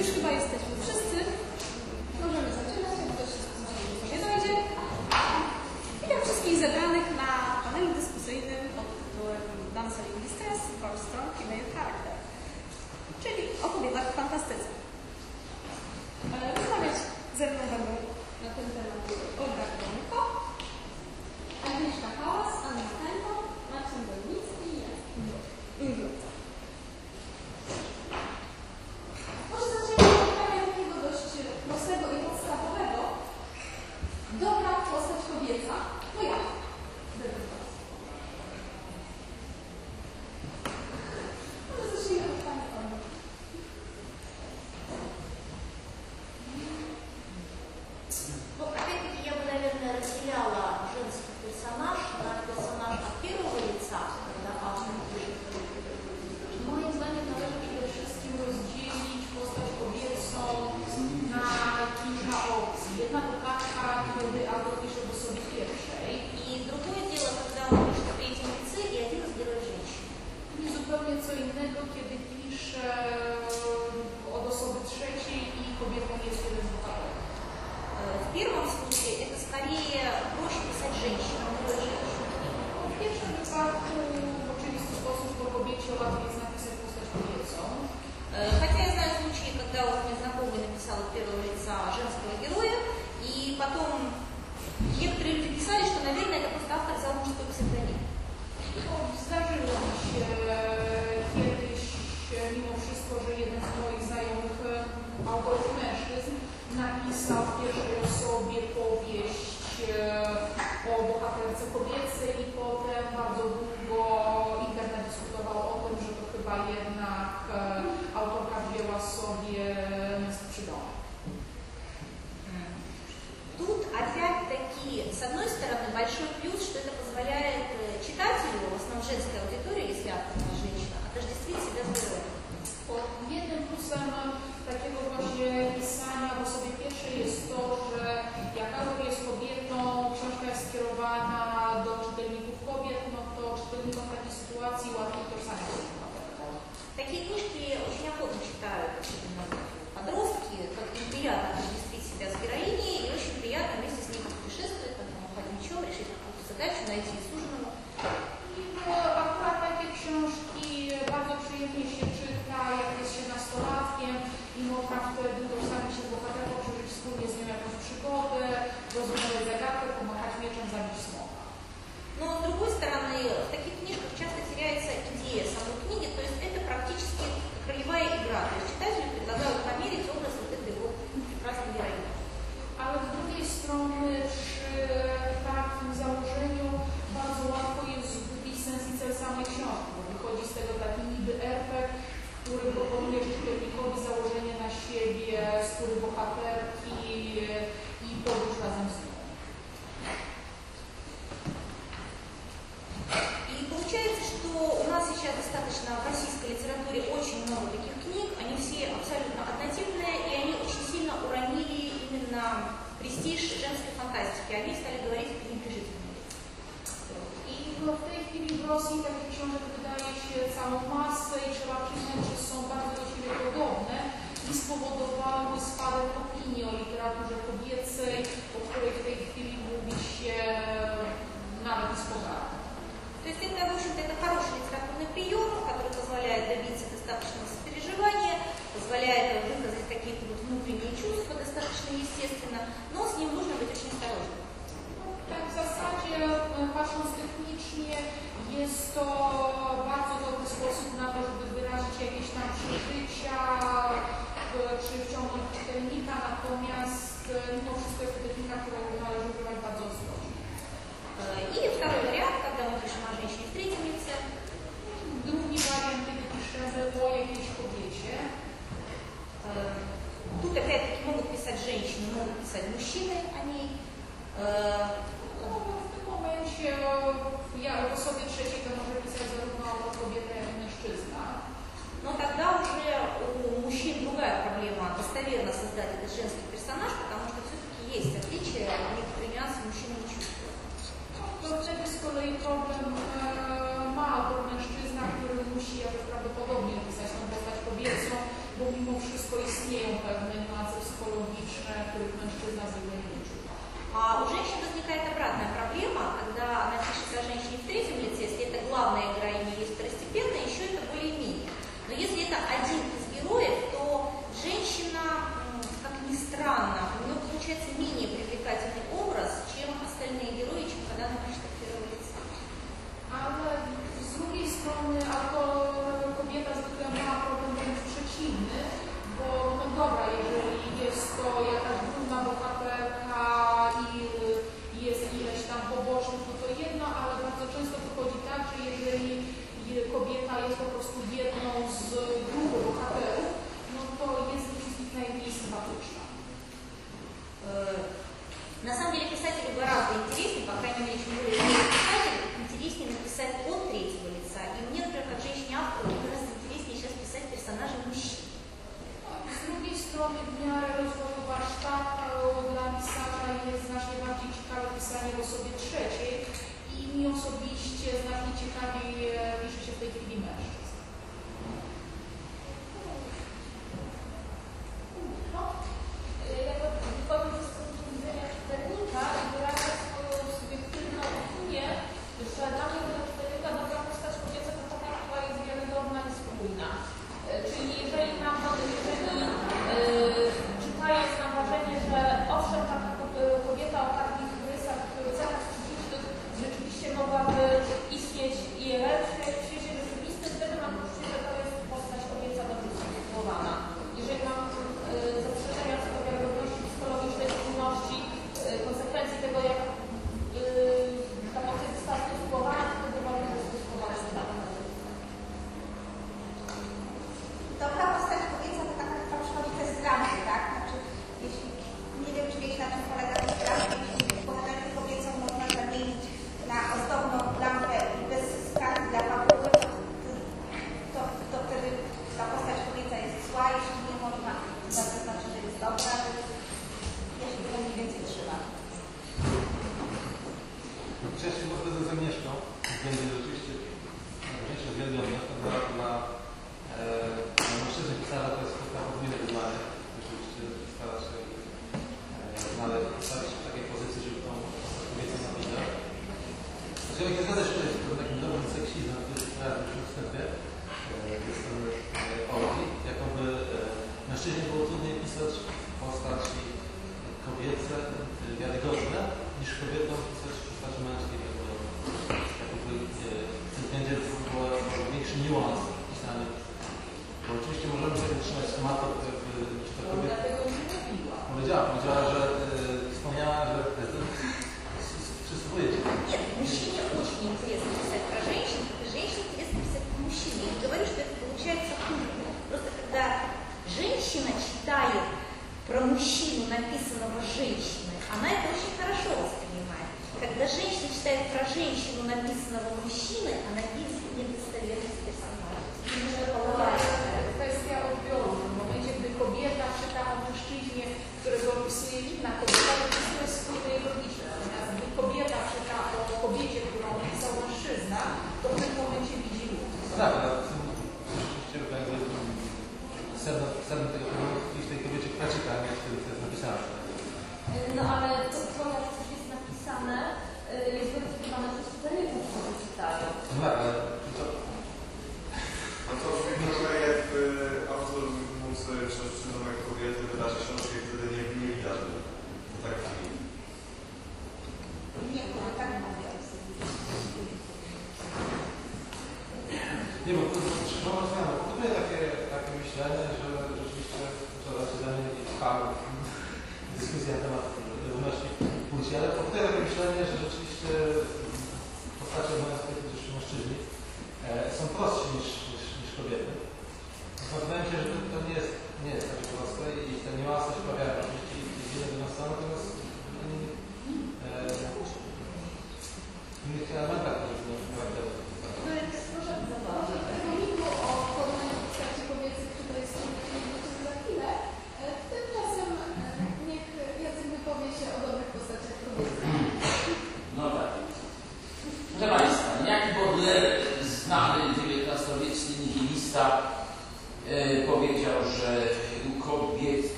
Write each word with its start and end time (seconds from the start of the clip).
Cristo 0.00 0.20
vai 0.22 0.34
esteja 0.38 0.69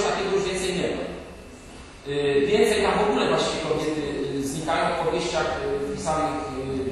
czegoś 0.00 0.12
takiego 0.12 0.30
już 0.36 0.44
więcej 0.48 0.70
nie 0.78 0.88
ma. 0.96 1.04
Y, 2.08 2.46
więcej 2.52 2.78
tam 2.82 2.94
w 2.98 3.04
ogóle 3.06 3.22
właściwie 3.28 3.60
kobiety 3.68 4.02
y, 4.36 4.48
znikają 4.52 4.84
w 4.90 5.04
powieściach 5.04 5.48
y, 5.60 5.96
pisanych 5.96 6.38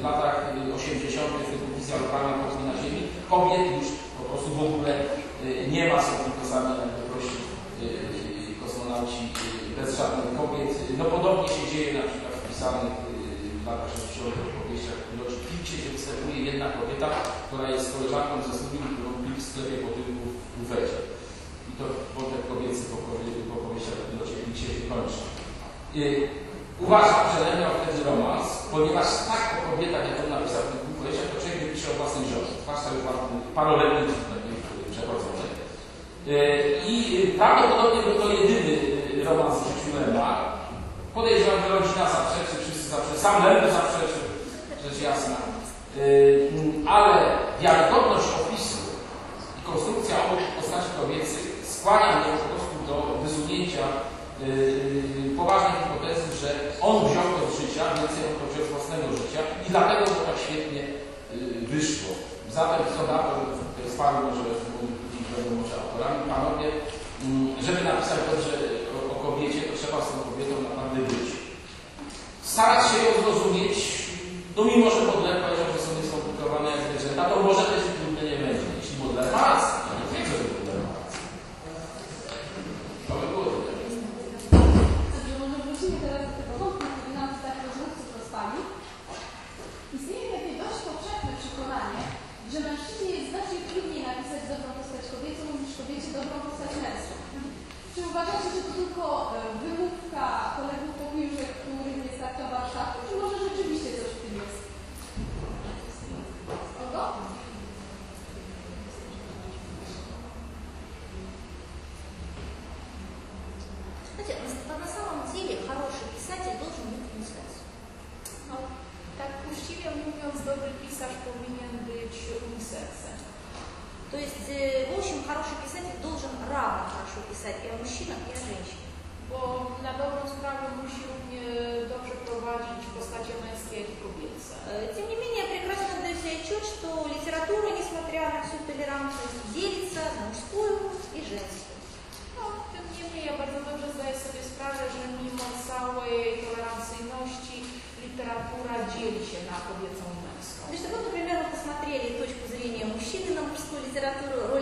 w 0.00 0.04
latach 0.04 0.36
80. 0.76 1.26
typu 1.50 1.66
wizja 1.76 1.96
lokalna 2.02 2.32
kotki 2.40 2.62
na 2.70 2.74
ziemi. 2.80 3.02
Kobiet 3.30 3.64
już 3.78 3.88
po 4.18 4.24
prostu 4.28 4.48
w 4.58 4.62
ogóle 4.66 4.92
nie 5.74 5.82
ma, 5.88 5.98
są 6.02 6.12
tylko 6.24 6.42
sami 6.50 6.72
prosi 7.10 7.36
kosmonauci 8.60 9.22
bez 9.76 9.88
żadnych 9.98 10.30
kobiet. 10.40 10.70
No 10.98 11.04
podobnie 11.14 11.48
się 11.54 11.64
dzieje 11.72 11.90
na 12.00 12.04
przykład 12.08 12.34
w 12.36 12.46
pisanych 12.48 12.94
w 13.60 13.66
latach 13.66 13.90
60. 13.92 14.34
powieściach 14.58 15.00
Pilcie, 15.48 15.74
gdzie 15.78 15.90
występuje 15.96 16.38
jedna 16.50 16.66
kobieta, 16.78 17.08
która 17.46 17.64
jest 17.70 17.86
koleżanką 17.94 18.34
ze 18.46 18.52
studium, 18.58 18.88
którą 18.94 19.10
Pil 19.22 19.34
w 19.38 19.46
sklepie 19.48 19.76
po 19.84 19.88
tyłku 19.94 20.26
weźmie. 20.70 21.17
I 21.68 21.70
to 21.78 21.84
wątek 22.14 22.42
kobiecy 22.50 22.82
po, 22.90 22.96
po 23.50 23.56
powieściach 23.64 23.98
Widocznych 24.10 24.58
się 24.60 24.70
kończy. 24.90 25.20
Yy, 25.94 26.28
uważam, 26.84 27.22
że 27.30 27.38
Lemiał 27.46 27.72
wtedy 27.74 28.00
romans, 28.10 28.46
ponieważ 28.74 29.08
tak 29.30 29.42
o 29.56 29.58
kobietach, 29.70 30.04
jak 30.08 30.18
on 30.22 30.30
napisał 30.34 30.62
w 30.64 30.70
tych 30.72 30.82
powieściach, 30.98 31.28
to 31.30 31.40
człowiek 31.40 31.72
pisze 31.72 31.88
o 31.90 31.98
własnej 32.00 32.24
żonie. 32.30 32.52
Zwłaszcza 32.62 32.88
już 32.94 33.02
paroletnicy 33.58 34.14
przechodzone. 34.92 35.44
Yy, 36.26 36.34
e, 36.34 36.86
I 36.92 36.96
prawdopodobnie 37.38 38.00
był 38.02 38.14
to 38.20 38.26
jedyny 38.38 38.74
e, 39.22 39.24
romans 39.28 39.54
w 39.58 39.66
życiu 39.68 39.90
Lema. 39.96 40.28
Podejrzewam, 41.14 41.60
że 41.62 41.68
rodzina 41.68 42.04
zaprzeczy, 42.16 42.54
wszyscy 42.62 42.88
zaprzeczy, 42.88 43.18
sam 43.20 43.44
Lem 43.44 43.72
zaprzeczy, 43.78 44.20
rzecz 44.84 45.02
jasna. 45.02 45.36
E, 45.98 46.00
ale 46.96 47.14
wiarygodność 47.60 48.26
opisu 48.40 48.78
i 49.58 49.60
konstrukcja 49.70 50.16
oznaczy 50.60 50.88
kobiecych 51.00 51.47
skłania 51.78 52.10
mnie 52.16 52.32
po 52.42 52.48
prostu 52.52 52.74
do 52.88 52.96
wysunięcia 53.24 53.84
yy, 53.92 55.36
poważnej 55.40 55.76
hipotezy, 55.82 56.26
że 56.42 56.48
on 56.88 56.96
wziął 57.06 57.26
to 57.34 57.42
z 57.50 57.54
życia, 57.60 57.82
więcej 57.98 58.22
on 58.28 58.34
to 58.38 58.44
wziął 58.48 58.64
z 58.66 58.72
własnego 58.74 59.06
życia 59.20 59.40
i 59.64 59.66
dlatego 59.74 60.02
to 60.06 60.20
tak 60.28 60.38
świetnie 60.46 60.82
yy, 60.82 61.66
wyszło. 61.72 62.10
Zatem 62.58 62.80
co 62.94 63.02
na 63.12 63.18
to, 63.24 63.30
że 63.36 63.96
panu 64.00 64.18
może 64.26 64.42
może 65.60 65.74
autorami, 65.82 66.20
panowie, 66.34 66.68
yy, 67.56 67.62
żeby 67.66 67.80
napisać 67.90 68.20
dobrze 68.30 68.52
o, 68.96 68.98
o 69.12 69.16
kobiecie, 69.24 69.60
to 69.66 69.72
trzeba 69.80 69.98
z 70.04 70.08
tą 70.10 70.16
kobietą 70.28 70.54
naprawdę 70.68 71.00
być. 71.10 71.28
Starać 72.52 72.82
się 72.88 72.98
ją 73.06 73.10
zrozumieć, 73.22 73.76
no 74.56 74.60
mimo, 74.70 74.86
że 74.90 75.02
podlega, 75.12 75.46
że 75.56 75.78
są 75.84 75.90
skomplikowane 76.08 76.68
jak 76.70 76.82
zwierzęta, 76.86 77.24
to 77.30 77.36
może 77.48 77.62
też 77.72 77.82
trudne 77.96 78.22
nie 78.30 78.38
będzie. 78.44 78.66
Jeśli 78.80 78.96
podlega, 79.04 79.38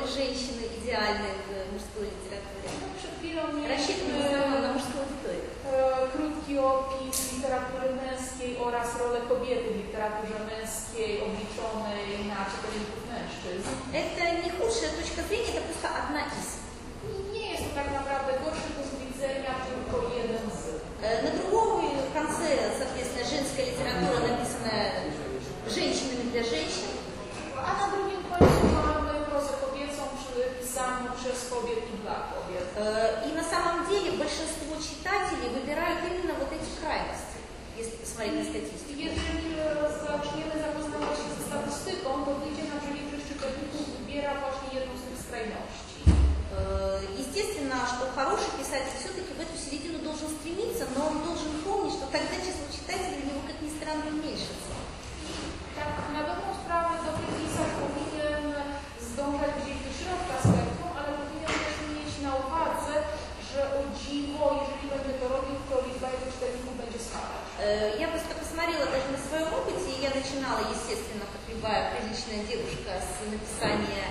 женщины 0.06 0.62
идеальной 0.78 1.34
в 1.46 1.50
мужской 1.74 2.06
литературе. 2.14 2.68
No, 2.80 2.86
przed 2.98 3.12
chwilą 3.18 3.42
Рассчитаны 3.68 4.12
mieliśmy 4.12 4.26
основном 4.26 4.62
на 4.62 4.72
мужскую 4.72 5.02
аудиторию. 5.04 5.44
krótki 6.14 6.54
opis 6.58 7.18
literatury 7.32 7.88
męskiej 8.02 8.50
oraz 8.66 8.86
rolę 9.00 9.18
kobiety 9.30 9.68
w 9.74 9.76
literaturze 9.82 10.38
męskiej 10.50 11.12
obliczonej 11.26 12.06
na 12.32 12.38
czytelników 12.50 13.00
mężczyzn. 13.12 13.68
Это 14.02 14.22
не 14.42 14.48
худшая 14.56 14.90
точка 15.00 15.20
зрения, 15.28 15.52
это 15.58 15.62
просто 15.68 15.88
одна 16.00 16.22
из. 16.38 16.46
Nie 17.34 17.46
jest 17.52 17.62
to 17.66 17.70
tak 17.80 17.88
naprawdę 17.98 18.30
gorszy 18.44 18.68
punkt 18.76 18.94
widzenia, 19.06 19.52
tylko 19.68 19.96
jeden 20.18 20.44
z. 20.58 20.62
Э, 21.02 21.22
На 21.26 21.30
другом 21.38 21.82
конце, 22.14 22.48
соответственно, 22.78 23.24
женская 23.34 23.66
литература, 23.70 24.18
написанная 24.28 24.86
женщинами 25.76 26.24
для 26.32 26.42
женщин. 26.54 26.88
A 27.66 27.70
na 27.80 27.84
drugim 27.92 28.15
kobiet 31.34 31.82
i 31.92 31.96
dla 32.02 32.16
kobiet. 32.32 32.68
Э, 32.76 33.28
И 33.28 33.30
на 33.40 33.44
самом 33.54 33.78
деле 33.90 34.08
большинство 34.24 34.72
читателей 34.88 35.48
выбирают 35.58 36.00
именно 36.10 36.34
вот 36.42 36.50
эти 36.52 36.70
крайности, 36.80 37.38
если 37.76 37.96
посмотреть 38.02 38.36
на 38.40 38.44
статистику. 38.50 38.98
Jeżeli 39.08 39.46
e, 39.58 39.64
zaczniemy 40.06 40.54
zapoznawać 40.66 41.14
się 41.20 41.28
ze 41.36 41.42
statystyką, 41.50 42.08
to 42.26 42.30
wyjdzie 42.42 42.64
nam, 42.70 42.78
że 42.84 42.90
większość 42.98 43.24
czytelników 43.30 43.82
wybiera 43.98 44.32
właśnie 44.44 44.68
jedną 44.78 44.92
z 45.00 45.04
tych 45.08 45.18
skrajności. 45.24 45.84
Естественно, 47.22 47.76
что 47.92 48.02
хороший 48.18 48.50
писатель 48.58 48.96
все-таки 48.98 49.32
в 49.36 49.40
эту 49.44 49.56
середину 49.64 49.98
должен 50.08 50.28
стремиться, 50.38 50.84
но 50.96 51.00
он 51.10 51.16
должен 51.28 51.52
помнить, 51.66 51.92
что 51.98 52.06
тогда 52.16 52.36
число 52.46 52.64
читателей 52.72 53.20
у 53.22 53.26
него, 53.28 53.40
как 53.48 53.58
ни 53.60 53.70
странно, 53.76 54.06
уменьшится. 54.16 54.72
Tak, 55.76 55.94
na 56.16 56.22
dobrą 56.30 56.48
sprawę 56.62 56.92
dobry 57.06 57.26
pisarz 57.38 57.72
powinien 57.82 58.44
zdążać 59.08 59.52
gdzieś 59.60 59.78
do 59.84 59.90
środka 59.98 60.34
spektrum, 60.46 60.90
ale 60.98 61.08
powinien 61.20 61.52
też 61.64 61.76
mieć 61.94 62.12
na 62.26 62.30
uwadze, 62.42 62.94
że 63.50 63.60
o 63.76 63.80
dziwo, 64.00 64.42
jeżeli 64.60 64.86
będzie 64.92 65.14
to 65.20 65.26
robił, 65.36 65.56
to 65.68 65.74
liczba 65.86 66.06
jego 66.14 66.26
czytelników 66.32 66.74
będzie 66.82 67.00
spadać. 67.08 67.44
Э, 67.55 67.55
Я 67.98 68.06
просто 68.08 68.30
посмотрела 68.38 68.86
даже 68.86 69.08
на 69.10 69.18
своем 69.18 69.50
опыте, 69.52 69.90
я 70.00 70.10
начинала, 70.14 70.60
естественно, 70.70 71.26
как 71.26 71.42
любая 71.50 71.90
приличная 71.90 72.46
девушка, 72.46 72.94
с 73.02 73.18
написания 73.26 74.06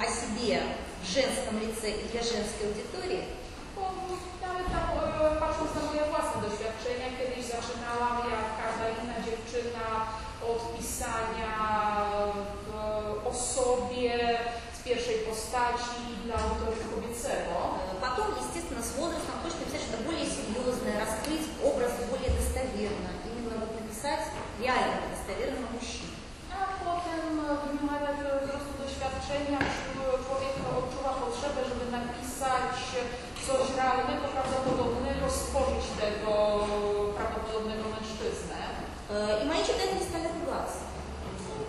о 0.00 0.06
себе 0.08 0.62
в 1.02 1.06
женском 1.06 1.60
лице 1.60 1.90
и 1.92 2.08
для 2.08 2.22
женской 2.22 2.68
аудитории. 2.72 3.24
Nawet 4.40 4.66
tam, 4.72 4.88
patrząc 5.40 5.74
na 5.74 5.82
moje 5.90 6.04
własne 6.10 6.36
doświadczenia, 6.48 7.06
kiedyś 7.18 7.44
zaczynałam 7.44 8.16
jak 8.32 8.44
każda 8.62 8.86
inna 8.96 9.16
dziewczyna 9.26 9.86
od 10.50 10.60
pisania 10.78 11.52
w, 12.64 13.28
o 13.28 13.32
sobie 13.34 14.38
z 14.78 14.80
pierwszej 14.88 15.18
postaci 15.28 16.00
dla 16.24 16.34
autora 16.36 16.76
kobiecego. 16.94 17.54
Э, 17.92 18.00
Потом, 18.06 18.26
естественно, 18.44 18.82
с 18.82 18.92
возрастом 19.00 19.34
хочется 19.42 19.60
написать 19.64 19.82
что-то 19.86 20.02
более 20.08 20.26
серьезное, 20.36 20.94
раскрыть 21.04 21.46
образ 21.68 21.92
более 22.12 22.30
достоверно, 22.38 23.10
именно 23.28 23.56
вот 23.62 23.72
написать 23.80 24.24
реально 24.62 24.96
достоверного 25.12 25.68
мужчину. 25.76 26.14
A 26.54 26.60
potem 26.86 27.22
w 27.76 27.82
miarę 27.86 28.10
wzrostu 28.44 28.72
doświadczenia 28.84 29.58
człowiek 30.26 30.54
odczuwa 30.80 31.12
potrzebę, 31.24 31.60
żeby 31.70 31.84
napisać 31.98 32.76
coś 33.46 33.66
realnego, 33.80 34.24
prawdopodobnego, 34.36 35.24
stworzyć 35.40 35.84
tego 36.02 36.32
prawdopodobnego 37.18 37.84
mężczyznę. 37.94 38.60
Э, 39.10 39.42
И 39.42 39.44
мои 39.50 39.60
читатели 39.68 40.02
стали 40.10 40.28
ругаться, 40.38 40.80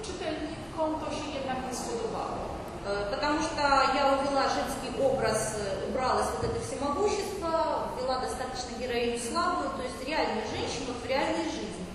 Czytelnikom 0.08 0.90
to 1.02 1.08
się 1.18 1.28
jednak 1.40 1.58
nie 1.68 1.76
spodobało. 1.82 2.42
Э, 2.88 3.12
потому 3.14 3.40
что 3.48 3.62
я 4.00 4.04
увела 4.16 4.44
женский 4.60 4.92
образ, 5.08 5.40
э, 5.58 5.90
убрала 5.90 6.22
из 6.22 6.30
вот 6.34 6.44
это 6.50 6.60
всемогущество, 6.68 7.52
ввела 7.96 8.16
достаточно 8.28 8.72
героиню 8.82 9.20
слабую, 9.20 9.70
то 9.78 9.84
есть 9.88 10.00
реальную 10.10 10.46
женщину 10.56 10.90
в 11.02 11.06
реальной 11.06 11.46
жизни. 11.58 11.86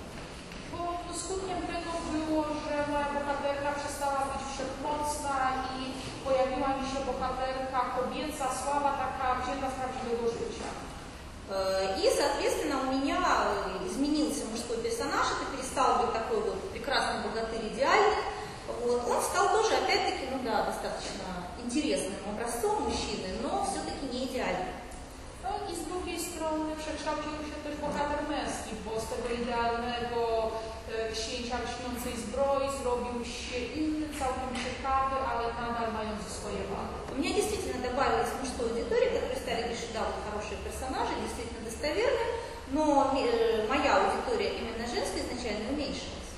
Bo 0.73 0.79
skutkiem 1.23 1.59
tego 1.73 1.90
było, 2.12 2.45
że 2.64 2.77
moja 3.03 3.21
bohaterka 3.21 3.71
przestała 3.81 4.21
być 4.33 4.43
wszechmocna 4.53 5.37
i 5.77 5.81
pojawiła 6.25 6.69
mi 6.79 6.85
się 6.91 6.99
bohaterka 7.11 7.81
kobieca, 7.97 8.47
słaba, 8.59 8.91
taka 9.03 9.27
wzięta 9.41 9.67
z 9.71 9.75
prawdziwego 9.79 10.27
życia. 10.38 10.69
И, 12.03 12.05
соответственно, 12.19 12.81
у 12.81 12.87
меня 12.95 13.19
изменился 13.85 14.47
мужской 14.47 14.79
персонаж, 14.79 15.27
это 15.35 15.45
перестал 15.53 15.99
быть 16.01 16.12
такой 16.12 16.41
вот 16.41 16.71
прекрасный 16.71 17.21
богатырь 17.25 17.67
идеальный. 17.73 18.23
Вот. 18.81 19.03
Он 19.11 19.21
стал 19.21 19.49
тоже, 19.51 19.75
опять-таки, 19.75 20.29
ну 20.31 20.38
да, 20.45 20.65
достаточно 20.65 21.27
интересным 21.62 22.23
образцом 22.33 22.85
мужчины, 22.85 23.37
но 23.43 23.67
все-таки 23.69 24.07
не 24.12 24.25
идеальным. 24.27 24.73
No 25.43 25.51
i 25.71 25.75
z 25.77 25.83
drugiej 25.91 26.21
strony 26.21 26.77
przekształcił 26.77 27.33
się 27.49 27.57
też 27.65 27.77
bohater 27.77 28.21
męski, 28.29 28.73
bo 28.85 29.01
z 29.01 29.07
tego 29.12 29.29
idealnego 29.43 30.21
e, 30.47 30.72
księcia 31.15 31.58
lśniącej 31.65 32.13
zbroi 32.24 32.67
zrobił 32.80 33.17
się 33.26 33.58
inny, 33.80 34.06
całkiem 34.20 34.52
ciekawy, 34.63 35.15
ale 35.30 35.43
nadal 35.62 35.89
mający 36.00 36.30
swoje 36.38 36.62
wady. 36.72 36.98
У 37.13 37.20
меня 37.20 37.34
действительно 37.34 37.80
добавилась 37.89 38.32
мужской 38.41 38.65
аудитории, 38.70 39.10
которые 39.15 39.41
стали 39.43 39.63
пишут, 39.70 39.89
да, 39.96 40.02
вот 40.08 40.17
хорошие 40.28 40.58
персонажи, 40.67 41.13
действительно 41.26 41.62
достоверные, 41.70 42.32
но 42.76 42.84
э, 43.17 43.65
моя 43.74 43.91
аудитория 44.00 44.52
именно 44.60 44.86
женская 44.86 45.22
изначально 45.26 45.65
уменьшилась. 45.74 46.30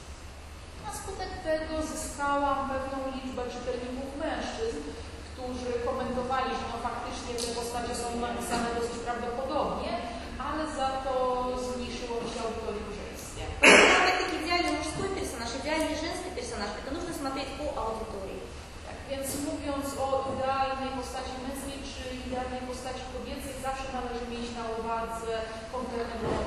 Na 0.86 0.92
skutek 0.98 1.32
tego 1.48 1.76
zyskałam 1.92 2.70
pewną 2.72 2.98
liczbę 3.16 3.44
czytelników 3.54 4.10
mężczyzn, 4.24 4.82
którzy 5.30 5.70
komentowali, 5.90 6.52
że 6.60 6.66
no 6.72 6.78
faktycznie 6.88 7.34
te 7.42 7.50
postacie 7.60 7.94
są 8.02 8.08
napisane 8.28 8.70
dosyć 8.78 8.98
prawdopodobnie, 9.06 9.92
ale 10.48 10.64
za 10.80 10.90
to 11.06 11.14
zmniejszyło 11.64 12.16
mi 12.22 12.30
się 12.32 12.40
audytorium 12.46 12.83
персонаж, 15.64 15.64
идеальный 15.64 15.96
женский 15.96 16.32
персонаж, 16.36 16.70
это 16.84 16.92
нужно 16.94 17.14
смотреть 17.14 17.48
по 17.58 17.72
аудитории. 17.80 18.44
Tak 18.88 18.98
więc 19.10 19.28
mówiąc 19.48 19.88
o 19.98 20.36
idealnej 20.36 20.90
postaci 21.00 21.34
męskiej 21.44 21.80
czy 21.90 22.04
idealnej 22.28 22.62
postaci 22.68 23.04
kobiecej, 23.14 23.54
zawsze 23.64 23.88
należy 23.98 24.26
mieć 24.32 24.48
na 24.60 24.64
uwadze 24.76 25.34
konkretne 25.72 26.16
grono 26.20 26.44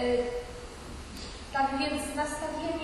E, 0.00 0.02
tak 1.52 1.78
więc 1.78 2.02
nastawienie 2.16 2.79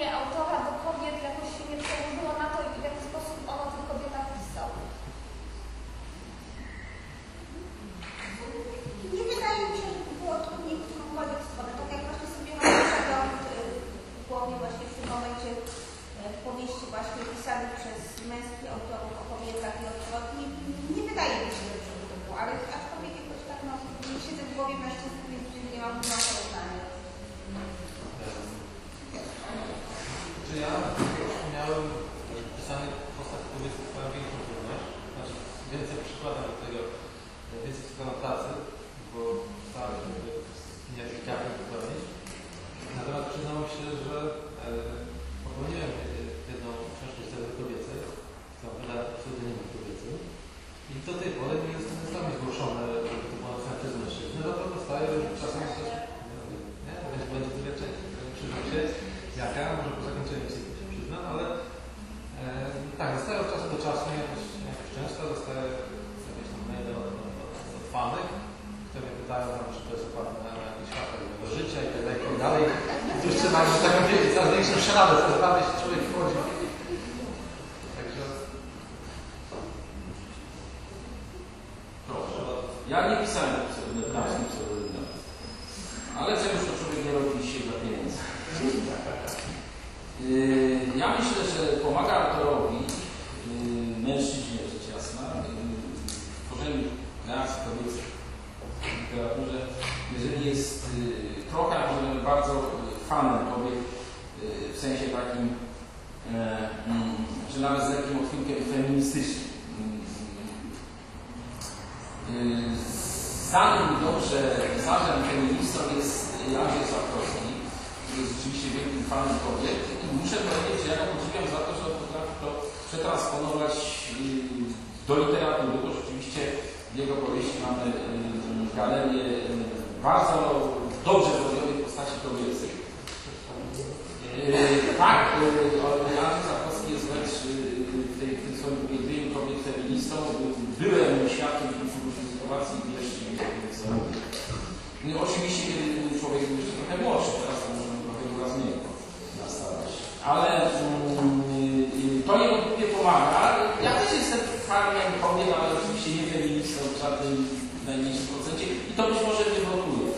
najmniejszym 157.86 158.26
procencie 158.32 158.66
i 158.90 158.92
to 158.96 159.02
być 159.08 159.20
może 159.28 159.42
mnie 159.46 159.62
blokuje, 159.66 160.08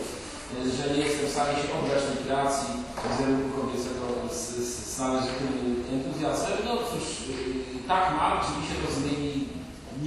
że 0.75 0.83
nie 0.93 1.03
jestem 1.05 1.25
w 1.27 1.35
stanie 1.35 1.53
się 1.59 1.67
oddać 1.77 2.01
tej 2.05 2.19
kreacji 2.25 2.69
wizerunku 3.09 3.49
kobiecego 3.57 4.03
z, 4.37 4.41
z, 4.67 4.95
z 4.95 4.99
należytym 4.99 5.49
entuzjazmem. 5.93 6.57
No 6.65 6.73
cóż, 6.89 7.05
y, 7.29 7.87
tak 7.91 8.03
ma, 8.17 8.27
czy 8.43 8.51
mi 8.57 8.63
się 8.67 8.75
to 8.81 8.87
zmieni, 8.97 9.31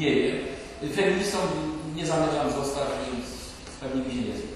nie 0.01 0.13
wiem. 0.17 0.37
Feministą 0.99 1.39
nie 1.97 2.07
zamierzam 2.07 2.49
zostać, 2.61 2.89
więc 3.07 3.27
pewnie 3.81 4.01
mi 4.05 4.11
się 4.11 4.23
nie 4.29 4.37
zmieni. 4.39 4.52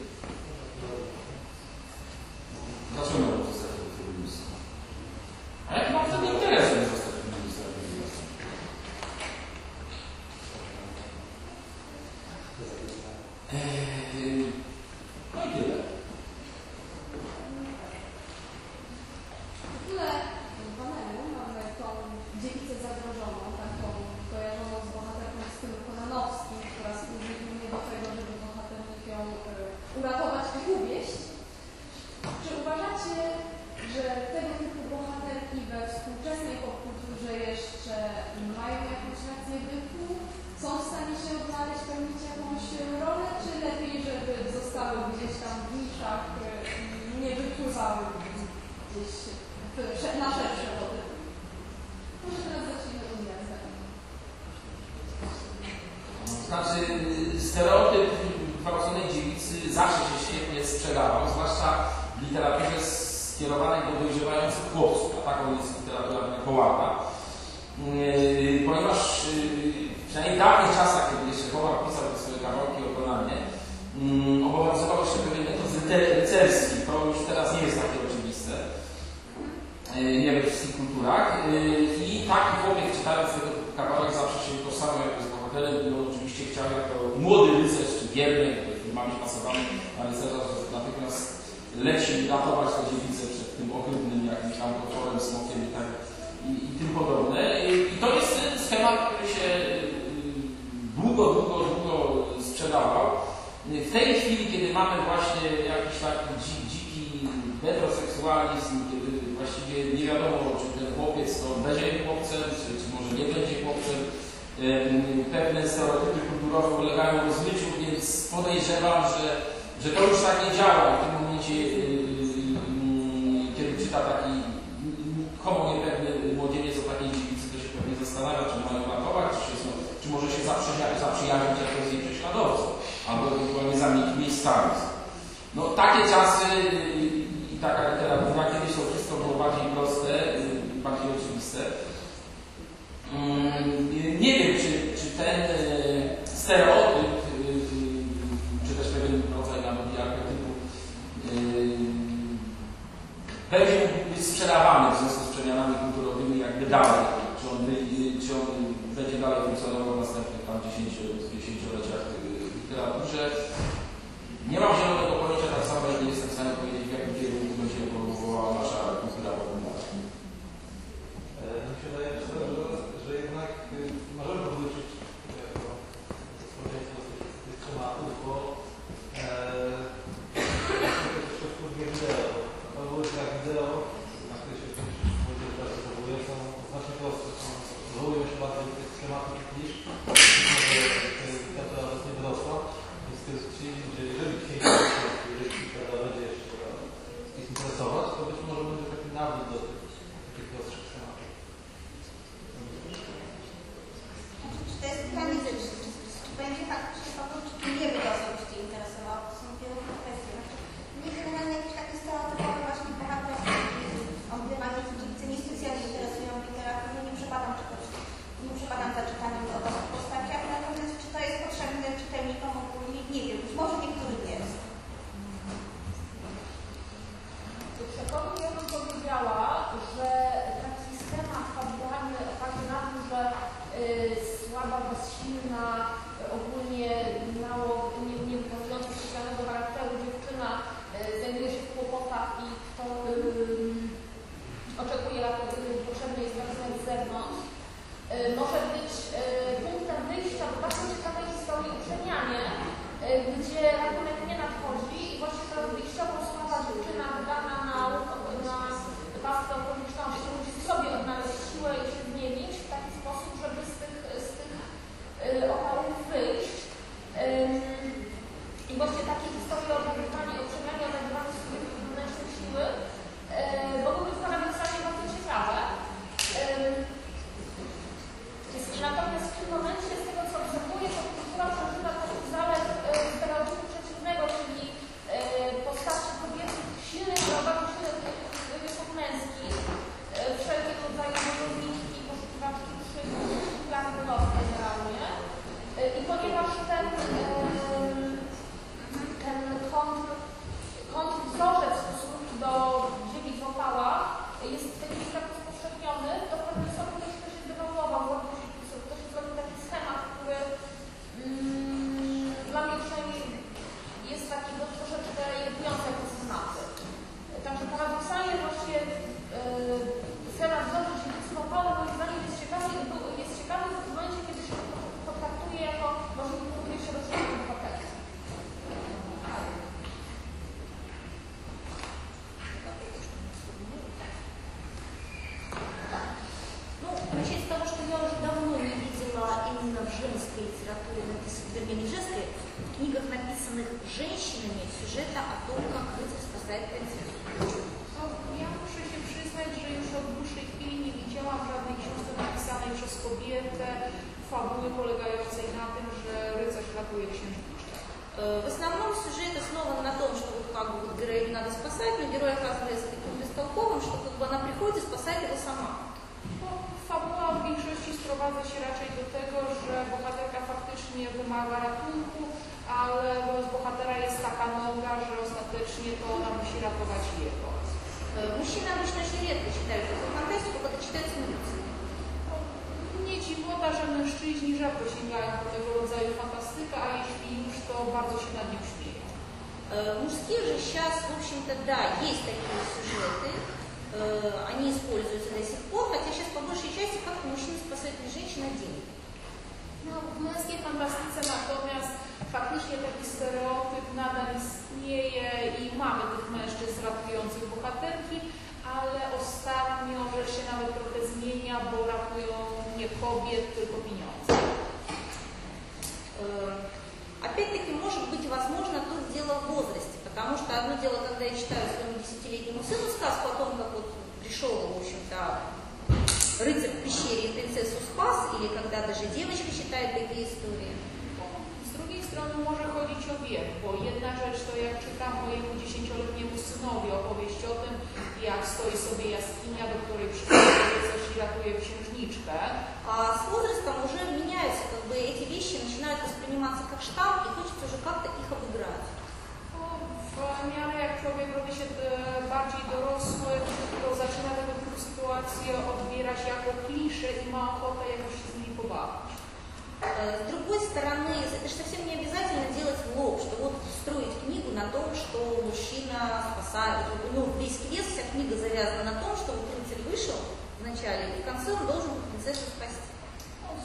Книга 468.16 468.34
завязана 468.36 468.92
на 468.92 468.96
том, 469.04 469.12
что 469.12 469.36
вот 469.36 469.44
рыцарь 469.52 469.84
вышел 469.92 470.16
вначале, 470.60 471.12
и 471.12 471.20
в 471.20 471.24
конце 471.28 471.52
он 471.52 471.66
должен 471.68 471.92
принцессу 472.08 472.48
спасти. 472.48 472.88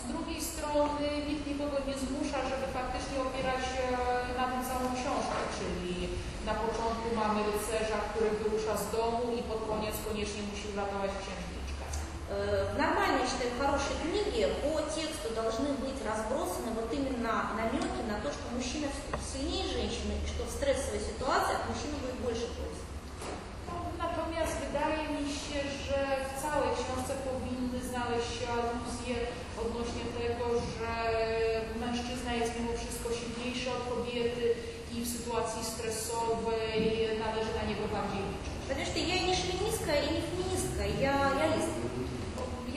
Z 0.02 0.04
drugiej 0.12 0.42
strony 0.42 1.08
nikt 1.30 1.48
nikogo 1.48 1.78
nie 1.88 1.96
zmusza, 2.04 2.40
żeby 2.52 2.68
faktycznie 2.80 3.18
opierać 3.28 3.64
na 4.40 4.46
tym 4.52 4.62
całą 4.70 4.86
książkę, 4.98 5.40
czyli 5.58 5.94
na 6.50 6.54
początku 6.64 7.08
mamy 7.22 7.40
rycerza, 7.52 7.98
który 8.10 8.30
wyrusza 8.42 8.74
z 8.84 8.86
domu 8.96 9.22
i 9.40 9.42
pod 9.52 9.62
koniec 9.72 9.96
koniecznie 10.08 10.42
musi 10.50 10.66
uratować 10.74 11.12
księżniczkę. 11.22 11.84
Э, 12.32 12.74
В 12.74 12.78
нормальной, 12.84 13.22
я 13.24 13.28
считаю, 13.30 13.52
хорошей 13.62 13.96
книге 14.04 14.44
по 14.64 14.74
тексту 14.98 15.28
должны 15.42 15.70
быть 15.86 16.00
разбросаны 16.10 16.70
вот 16.80 16.90
именно 17.00 17.34
намеки 17.62 18.02
на 18.12 18.18
то, 18.24 18.30
что 18.36 18.46
мужчина 18.58 18.88
сильнее 19.32 19.68
женщины, 19.78 20.14
и 20.20 20.28
что 20.32 20.42
в 20.46 20.52
стрессовой 20.58 21.02
ситуации 21.10 21.56
от 21.60 21.64
мужчины 21.72 21.96
будет 22.04 22.20
больше 22.26 22.48
пользы. 22.58 22.91
No, 24.11 24.11
natomiast 24.11 24.55
wydaje 24.67 25.03
mi 25.17 25.27
się, 25.45 25.59
że 25.87 25.99
w 26.29 26.33
całej 26.43 26.71
książce 26.79 27.13
powinny 27.31 27.79
znaleźć 27.91 28.31
się 28.39 28.47
aluzje 28.59 29.17
odnośnie 29.63 30.05
tego, 30.21 30.47
że 30.75 30.93
mężczyzna 31.85 32.33
jest 32.41 32.53
mimo 32.57 32.73
wszystko 32.81 33.09
silniejszy 33.21 33.67
od 33.77 33.83
kobiety 33.93 34.45
i 34.95 34.97
w 35.05 35.13
sytuacji 35.15 35.61
stresowej 35.73 36.81
należy 37.25 37.53
na 37.59 37.65
niego 37.69 37.85
bardziej 37.97 38.23
liczyć. 38.31 38.55
Потому 38.69 38.87
что 38.91 38.99
я 39.13 39.17
и 39.23 39.25
не 39.31 39.35
шовинистка, 39.41 39.93
и 40.05 40.09
не 40.15 40.21
феминистка, 40.29 40.85
я 41.09 41.15
реалистка. 41.39 41.87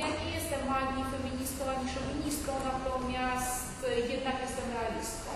Ja 0.02 0.08
nie 0.20 0.30
jestem 0.38 0.62
ani 0.80 1.02
feministką, 1.16 1.62
ani 1.76 1.86
szowinistką, 1.96 2.52
natomiast 2.72 3.74
jednak 4.14 4.36
jestem 4.46 4.68
realistką. 4.78 5.32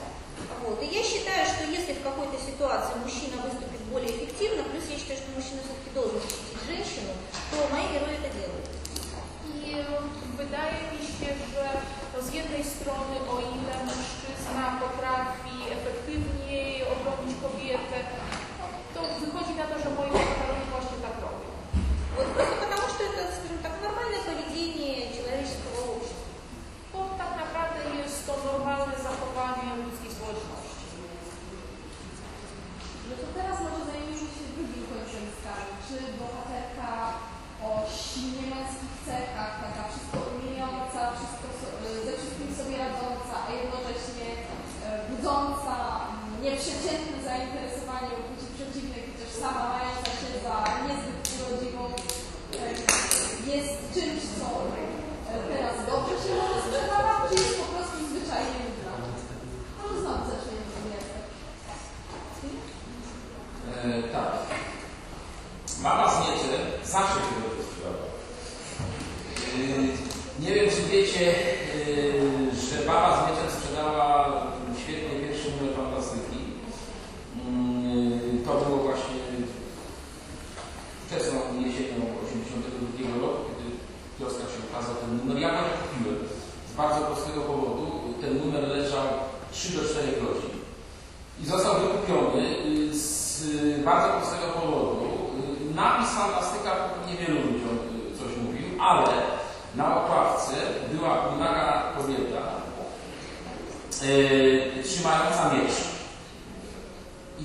Вот. 0.64 0.78
И 0.84 0.88
я 1.00 1.04
считаю, 1.12 1.44
что 1.52 1.62
если 1.80 1.94
в 1.96 2.04
какой-то 2.10 2.38
ситуации 2.50 2.96
мужчина 3.06 3.36
выступит 3.48 3.77
более 3.93 4.11
эффективно, 4.11 4.63
плюс 4.65 4.85
я 4.91 4.97
считаю, 4.99 5.19
что 5.21 5.31
мужчина 5.37 5.61
все-таки 5.65 5.91
должен 5.95 6.21
защитить 6.21 6.63
женщину, 6.67 7.13
то 7.51 7.57
мои 7.73 7.87
герои 7.93 8.17
это 8.21 8.31
делают. 8.37 8.69
I 9.69 9.85
wydaje 10.37 10.81
mi 10.93 11.01
się, 11.17 11.29
że 11.53 11.65
z 12.23 12.35
jednej 12.35 12.65
strony, 12.65 13.17
o 13.33 13.35
ile 13.41 13.75
mężczyzna 13.85 14.81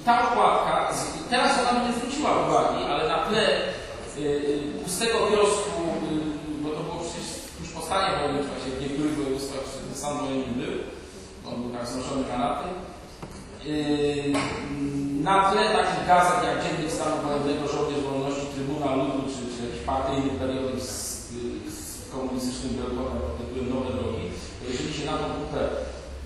ta 0.05 0.31
okładka, 0.31 0.93
teraz 1.29 1.51
ona 1.59 1.79
mi 1.79 1.87
nie 1.87 1.93
zwróciła 1.93 2.29
uwagi, 2.47 2.83
ale 2.91 3.09
na 3.09 3.17
tle 3.17 3.43
y, 4.17 4.21
y, 4.21 4.83
pustego 4.83 5.17
kiosku, 5.29 5.81
y, 6.59 6.63
bo 6.63 6.69
to 6.69 6.79
było 6.83 6.97
przecież 6.99 7.27
już 7.61 7.69
po 7.69 7.81
stanie 7.81 8.17
wojennym 8.17 8.43
w 8.43 8.51
czasie 8.53 8.69
w 8.77 8.81
niektórych 8.81 9.15
województwach, 9.17 9.63
stan 9.93 10.17
wojenny 10.17 10.53
był, 10.59 10.73
on 11.47 11.61
był 11.61 11.71
tak 11.77 11.87
znoszony 11.87 12.23
kanapy, 12.31 12.67
na 15.23 15.35
tle 15.51 15.63
takich 15.77 16.07
gazet 16.07 16.39
jak 16.43 16.57
Dziennik 16.63 16.91
Stanu 16.91 17.15
Wojennego, 17.23 17.67
Żołnierz 17.67 18.03
Wolności, 18.07 18.53
Trybuna 18.55 18.95
Ludu, 18.95 19.21
czy, 19.33 19.41
czy 19.53 19.59
jakiś 19.67 19.83
partyjny 19.91 20.29
periodyk 20.39 20.79
z, 20.81 20.93
z 21.75 22.11
komunistycznym 22.11 22.71
wielkotem 22.77 23.19
pod 23.25 23.33
tytułem 23.37 23.69
Nowe 23.69 23.91
Drogi, 23.93 24.23
jeżeli 24.67 24.93
się 24.93 25.05
na 25.05 25.17
tą 25.17 25.27
grupę 25.37 25.59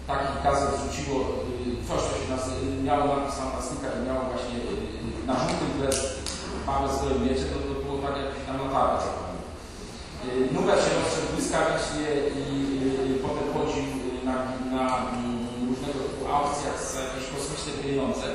takich 0.08 0.44
gazet 0.44 0.70
wrzuciło 0.76 1.20
yy, 1.20 1.57
coś, 1.88 2.02
co 2.08 2.14
się 2.20 2.28
nas, 2.34 2.44
miało 2.88 3.04
napis 3.08 3.36
fantastyka 3.42 3.88
i 3.98 4.00
miało 4.08 4.22
właśnie 4.32 4.58
yy, 4.58 5.28
na 5.30 5.34
żółtym 5.42 5.72
tle 5.78 5.90
małe 6.70 6.86
zbroje 6.94 7.18
miecze, 7.26 7.46
to, 7.52 7.58
to 7.68 7.74
było 7.84 7.98
tak 8.06 8.16
jak 8.22 8.34
na. 8.48 8.86
Yy, 10.26 10.54
Numer 10.54 10.78
się 10.84 10.92
rozszedł 10.98 11.30
błyskawicznie 11.34 12.08
i 12.42 12.44
yy, 13.12 13.24
potem 13.26 13.48
chodził 13.56 13.86
na, 14.28 14.36
na 14.76 14.84
mm, 14.98 15.70
różnego 15.70 16.00
typu 16.08 16.24
aukcjach 16.36 16.78
za 16.94 17.00
jakieś 17.06 17.26
kosmiczne 17.34 17.72
pieniądze, 17.84 18.26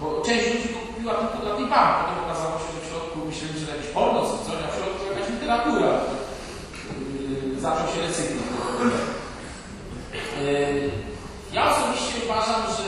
bo 0.00 0.06
część 0.26 0.44
ludzi 0.52 0.68
go 0.74 0.80
kupiła 0.86 1.14
tylko 1.20 1.38
dla 1.44 1.52
tej 1.56 1.66
baby. 1.72 1.92
Potem 2.00 2.18
okazało 2.24 2.54
się, 2.62 2.68
że 2.74 2.80
w 2.82 2.88
środku 2.90 3.16
myśleli, 3.28 3.58
że 3.60 3.74
jakiś 3.74 3.90
porno 3.96 4.20
czy 4.28 4.36
coś, 4.46 4.58
a 4.64 4.68
w 4.70 4.76
środku 4.78 5.02
jakaś 5.10 5.26
literatura. 5.34 5.90
Zaczął 7.64 7.86
się 7.92 8.00
recykling. 8.06 8.48
Ja 11.56 11.62
osobiście 11.72 12.07
uważam, 12.28 12.62
że 12.76 12.86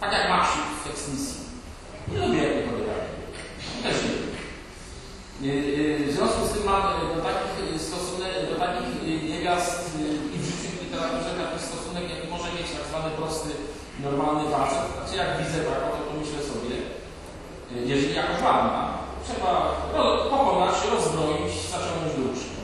tak 0.00 0.12
jak 0.12 0.28
masz 0.28 0.52
w 0.82 0.90
eksmisji. 0.90 1.40
Nie 2.08 2.18
lubię 2.18 2.42
jak 2.48 2.64
podrywają. 2.66 3.04
Też 3.82 3.96
nie 4.04 4.14
lubię. 4.18 4.40
Y, 5.44 6.02
y, 6.02 6.06
w 6.08 6.12
związku 6.16 6.40
z 6.46 6.52
tym 6.52 6.64
mam 6.70 6.82
e, 6.90 7.14
do 7.14 7.20
takich 7.28 7.54
e, 7.62 7.78
stosunek, 7.88 8.32
do 8.50 8.56
takich 8.64 8.90
e, 9.02 9.12
niewiast 9.30 9.78
i 10.34 10.36
w 10.38 10.44
życiu 10.48 10.68
w 10.72 10.82
literaturze 10.82 11.30
taki 11.42 11.58
stosunek, 11.68 12.04
jaki 12.14 12.26
może 12.34 12.48
mieć 12.56 12.68
tak 12.76 12.84
zwany 12.90 13.10
prosty, 13.18 13.50
normalny 14.06 14.44
facet. 14.54 14.86
Znaczy 14.94 15.14
jak 15.22 15.30
widzę 15.38 15.58
braka, 15.66 15.86
to 15.92 16.02
pomyślę 16.10 16.40
sobie, 16.50 16.76
jeżeli 17.90 18.14
jako 18.20 18.34
ładna, 18.46 18.82
trzeba 19.26 19.52
pokonać, 20.32 20.76
rozbroić, 20.92 21.52
zaciągnąć 21.72 22.12
dłuższy. 22.18 22.54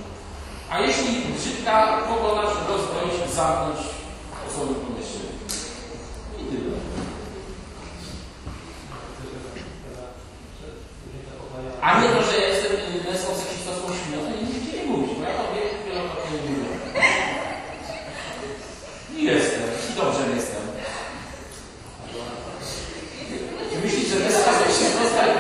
A 0.73 0.75
jeśli 0.87 1.11
brzydka, 1.37 1.75
pokonać, 2.13 2.51
rozbroić, 2.71 3.15
zamknąć 3.39 3.81
osobę 4.49 4.75
A 11.83 12.01
nie 12.01 12.09
to, 12.09 12.23
że 12.23 12.39
ja 12.41 12.49
jestem 12.49 12.73
inny, 12.73 13.19
są 13.19 13.29
z 13.35 13.45
Chrystusem 13.47 13.85
ośmiotą 13.91 14.29
i 14.41 14.45
nikt 14.45 14.67
no 14.67 14.79
nie 14.79 14.85
mówi, 14.91 15.15
bo 15.19 15.25
ja 15.25 15.35
to 15.39 15.45
wiem, 15.55 15.75
wielokrotnie 15.87 16.39
nie 16.45 16.51
mówię. 16.57 16.77
I 19.17 19.25
jestem, 19.25 19.63
i 19.91 19.93
dobrze 20.01 20.23
jestem. 20.37 20.63
Myślisz, 23.85 24.09
że 24.09 24.17
bez 24.17 24.45
czasu 24.45 24.65
się 24.65 24.89
zostaje, 25.03 25.35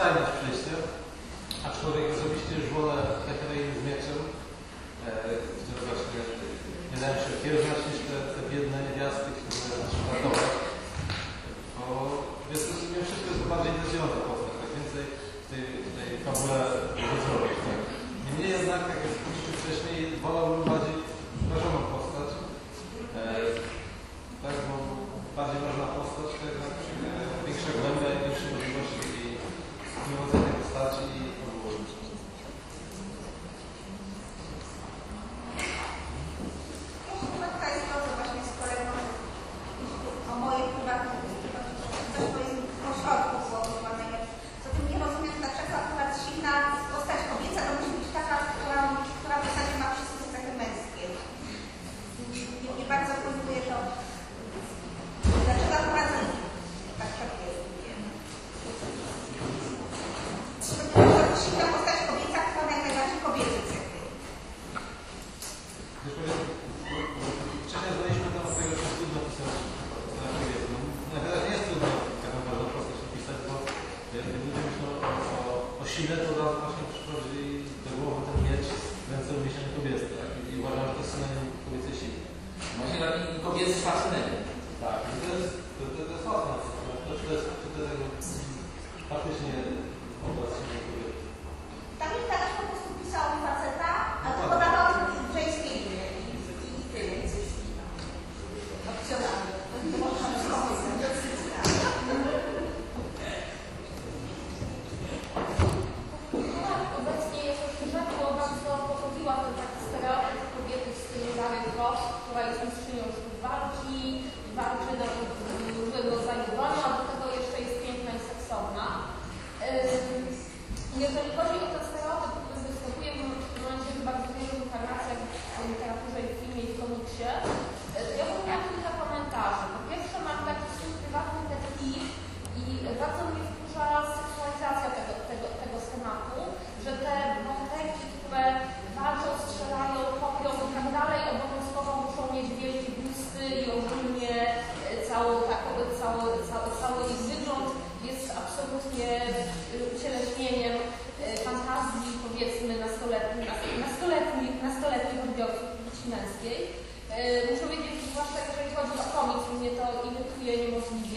stanie 0.00 0.22
oczywiście, 0.32 0.72
aczkolwiek 1.68 2.06
osobiście 2.14 2.52
już 2.58 2.68
wolę 2.74 2.96
takie 3.28 3.44
na 3.48 3.54
innym 3.60 3.82
mieczem, 3.88 4.18
które 5.64 5.80
właśnie 5.88 6.20
nie 6.90 6.98
dałem 7.00 7.18
się 7.24 7.32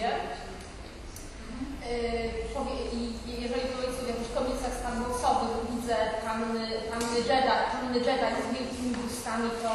ludzie. 0.03 0.15
Mhm. 1.49 1.83
Y, 1.91 2.95
I 3.27 3.41
jeżeli 3.41 3.67
powiedzmy 3.75 4.03
w 4.03 4.07
jakichś 4.13 4.31
komiksach 4.37 4.75
sandboxowych 4.83 5.53
widzę 5.71 5.95
panny, 6.25 6.65
panny 6.91 7.19
Jedi, 7.29 7.55
panny 7.71 7.99
Jedi 8.07 8.29
z 8.43 8.53
wielkimi 8.53 8.95
gustami, 8.95 9.49
to 9.63 9.71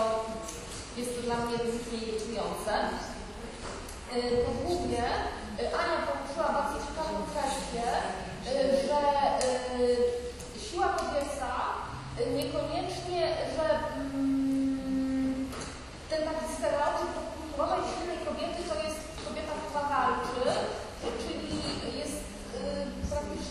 jest 0.97 1.17
to 1.17 1.23
dla 1.23 1.37
mnie 1.37 1.57
niezwykle 1.65 1.99
irytujące. 1.99 2.75
Y, 4.17 4.45
po 4.45 4.51
drugie, 4.61 5.05
y, 5.61 5.77
Ania 5.81 5.99
poruszyła 6.07 6.49
bardzo 6.59 6.77
ciekawą 6.87 7.15
kwestię, 7.31 7.87
że 8.45 8.51
siła 10.71 10.89
kobieca 10.89 11.51
niekoniecznie, 12.37 13.21
że 13.57 13.67
mm, 14.15 15.51
ten 16.11 16.23
taki 16.25 16.47
stereotyp 16.57 17.13
kulturowej 17.35 17.88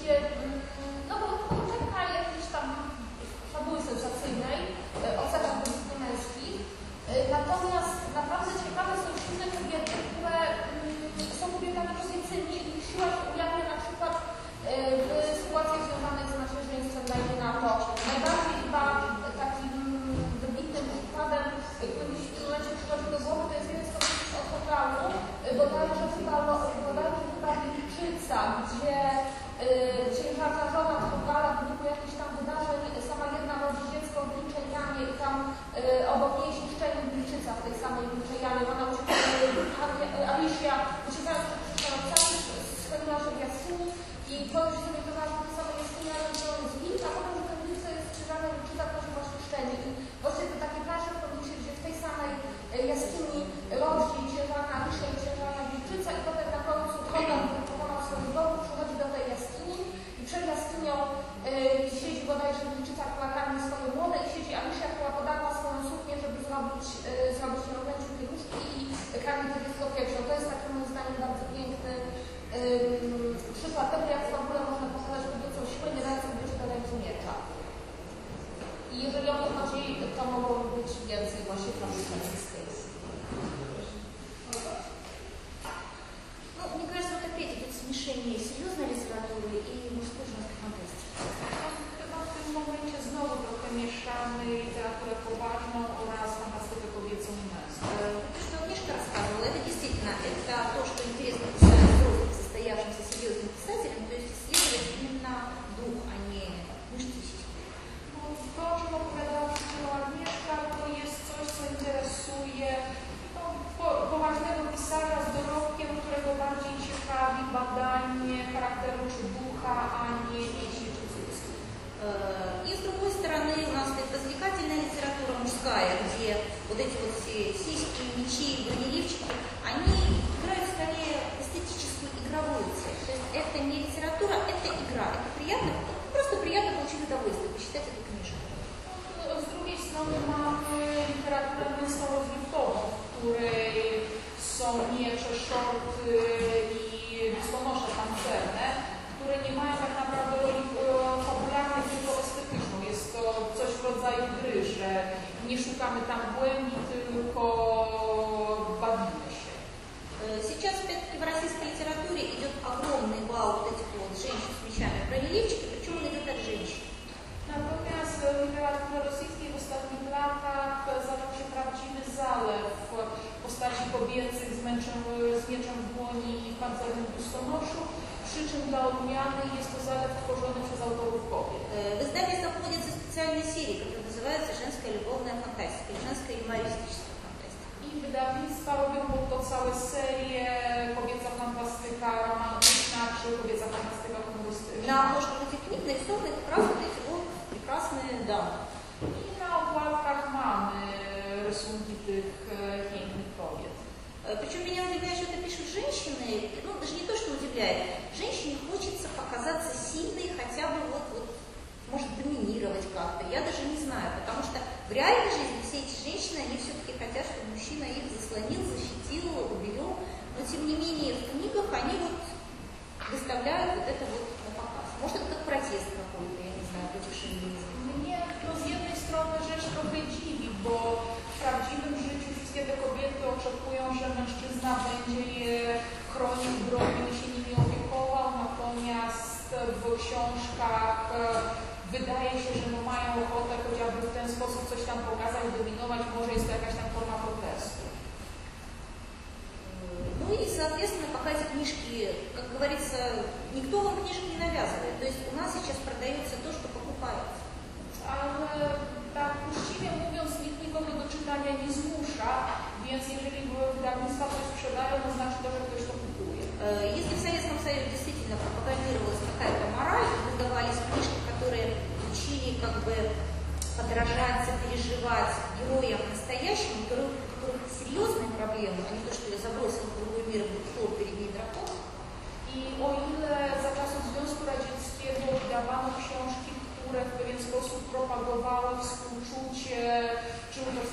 получает 0.08 0.47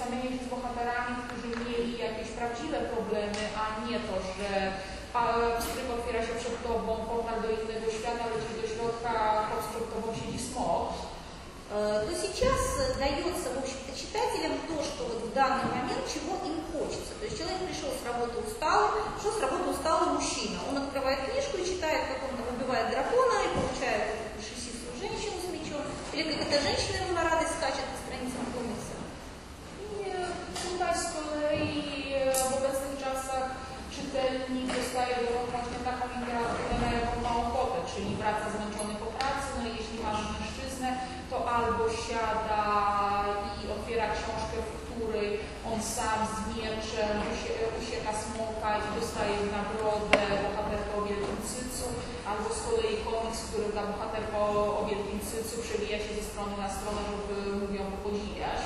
samymi 0.05 0.39
bohaterami, 0.51 1.15
którzy 1.25 1.49
mieli 1.65 1.99
jakieś 1.99 2.29
prawdziwe 2.39 2.79
problemy, 2.95 3.43
a 3.63 3.63
nie 3.87 3.99
to, 4.07 4.15
że 4.37 4.49
pstryk 5.61 5.87
otwiera 5.97 6.21
się 6.27 6.35
przed 6.41 6.57
tobą, 6.63 6.91
portal 7.11 7.39
do 7.43 7.49
innego 7.59 7.87
świata, 7.99 8.25
lecisz 8.33 8.55
do 8.61 8.67
środka, 8.75 9.13
pod 9.51 9.63
przed 9.71 9.85
tobą 9.95 10.07
siedzi 10.21 10.41
smok. 10.49 10.89
то 11.75 12.13
сейчас 12.15 12.61
дается 12.99 13.51
в 13.51 13.59
общем-то, 13.59 13.91
читателям 13.99 14.55
то, 14.71 14.79
что 14.85 15.11
вот 15.11 15.27
в 15.27 15.35
данный 15.35 15.67
момент 15.75 16.07
чего 16.07 16.39
им 16.47 16.63
хочется. 16.71 17.19
То 17.19 17.25
есть 17.27 17.35
человек 17.39 17.59
пришел 17.67 17.91
с 17.91 18.07
работы 18.07 18.39
устал, 18.47 18.95
пришел 19.17 19.33
с 19.35 19.41
работы 19.43 19.71
усталый 19.75 20.15
мужчина. 20.15 20.63
Он 20.71 20.79
открывает 20.79 21.27
книжку 21.27 21.59
и 21.59 21.67
читает, 21.67 22.15
как 22.15 22.31
он 22.31 22.39
убивает 22.55 22.91
дракона 22.95 23.43
и 23.43 23.55
получает 23.59 24.07
шесистую 24.39 24.95
женщину 25.03 25.35
с 25.43 25.51
мечом. 25.51 25.83
Или 26.13 26.39
как 26.39 26.47
эта 26.47 26.63
женщина 26.63 26.93
sam 45.95 46.20
zmierz, 46.36 46.88
Rusie 47.74 47.99
Kasmoka 48.07 48.70
i 48.84 48.86
dostaje 48.97 49.36
nagrodę 49.57 50.22
bohaterka 50.45 50.92
o 50.99 51.03
wielkim 51.09 51.38
cycu, 51.51 51.84
albo 52.30 52.49
z 52.57 52.59
kolei 52.66 52.97
komiks, 53.07 53.38
w 53.40 53.49
którym 53.49 53.72
ta 53.76 53.82
bohaterka 53.90 54.36
o 54.80 54.82
wielkim 54.88 55.20
cycu 55.28 55.55
przewija 55.64 55.99
się 56.05 56.12
ze 56.18 56.24
strony 56.30 56.55
na 56.64 56.68
stronę, 56.76 57.01
żeby 57.11 57.34
mówią 57.62 57.82
podziwiać. 58.05 58.61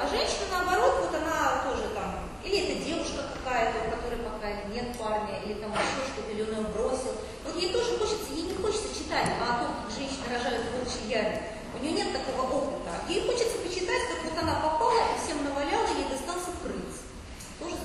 A 0.00 0.02
женщина 0.14 0.46
наоборот, 0.54 0.92
вот 1.02 1.14
она 1.20 1.38
тоже 1.68 1.86
там, 1.98 2.10
или 2.46 2.56
это 2.64 2.74
девушка 2.88 3.20
какая-то, 3.36 3.76
у 3.84 3.88
которой 3.94 4.20
пока 4.28 4.48
нет 4.74 4.88
парня, 5.00 5.36
или 5.44 5.54
там 5.62 5.70
еще 5.84 6.00
что-то, 6.10 6.30
или 6.32 6.42
он 6.46 6.52
ее 6.56 6.64
бросил. 6.74 7.12
Вот 7.44 7.54
ей 7.62 7.70
тоже 7.76 7.90
хочется, 8.00 8.28
ей 8.38 8.44
не 8.50 8.56
хочется 8.62 8.90
читать 8.98 9.28
а 9.42 9.44
о 9.50 9.58
том, 9.60 9.70
как 9.78 9.88
женщины 9.98 10.24
рожают 10.32 10.64
в 10.72 11.08
яме. 11.08 11.38
У 11.74 11.78
нее 11.82 11.92
нет 12.00 12.10
такого 12.12 12.42
опыта. 12.58 12.92
Ей 13.08 13.20
хочется 13.28 13.56
почитать, 13.64 14.04
как 14.10 14.20
вот 14.24 14.36
она 14.42 14.54
попала, 14.64 15.00
и 15.12 15.20
всем 15.20 15.41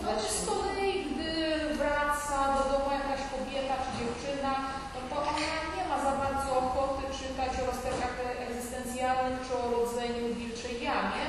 Znaczy 0.07 0.33
z 0.39 0.41
kolei, 0.49 0.93
gdy 1.09 1.31
wraca 1.79 2.37
do 2.55 2.63
domu 2.71 2.89
jakaś 2.99 3.21
kobieta 3.33 3.75
czy 3.83 3.91
dziewczyna, 3.99 4.51
no 4.93 4.99
to 5.09 5.15
ona 5.29 5.55
nie 5.75 5.83
ma 5.89 5.97
za 6.07 6.13
bardzo 6.23 6.49
ochoty 6.63 7.03
czytać 7.19 7.51
o 7.59 7.65
rozterkach 7.71 8.15
egzystencjalnych 8.45 9.37
czy 9.45 9.51
o 9.61 9.65
rodzeniu 9.75 10.23
w 10.27 10.37
wilczej 10.39 10.75
jamie. 10.87 11.23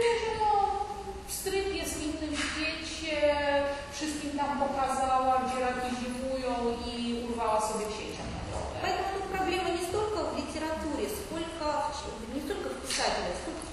Wie, 0.00 0.12
że 0.20 0.30
no, 0.40 0.52
stryk 1.38 1.68
jest 1.80 1.94
w 1.98 2.06
innym 2.08 2.34
świecie, 2.46 3.18
wszystkim 3.96 4.30
tam 4.40 4.52
pokazała, 4.64 5.34
gdzie 5.44 5.58
raki 5.66 5.90
zimują 6.00 6.54
i 6.90 6.94
urwała 7.28 7.60
sobie 7.68 7.84
księcia 7.92 8.24
na 8.34 8.40
wodę. 8.50 8.76
Поэтому 8.84 9.18
проблема 9.34 9.68
не 9.78 9.82
столько 9.88 10.18
в 10.30 10.32
литературе, 10.40 11.04
nie 12.34 12.42
tylko 12.48 12.66
w 12.68 12.78
столько 12.80 12.80
в 12.80 12.88
писателях, 12.88 13.34
сколько 13.42 13.62
в 13.68 13.72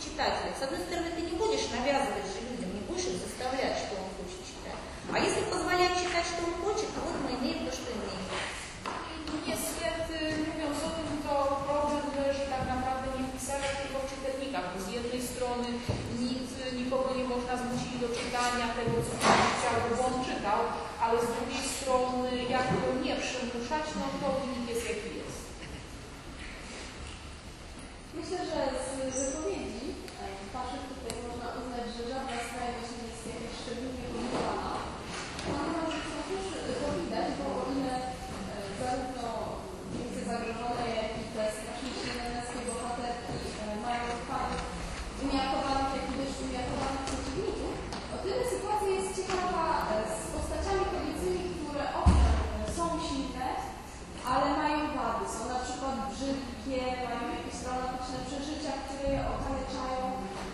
traumatyczne 57.68 58.20
przeżycia, 58.30 58.74
które 58.84 59.07
je 59.15 59.22
okaleczają. 59.36 60.03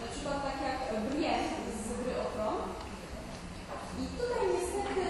Na 0.02 0.08
przykład 0.12 0.38
tak 0.48 0.58
jak 0.68 0.80
Brienne 1.08 1.58
z 1.84 1.86
gry 2.00 2.14
o 2.24 2.26
Tron. 2.34 2.58
I 4.02 4.04
tutaj 4.20 4.44
niestety 4.54 5.06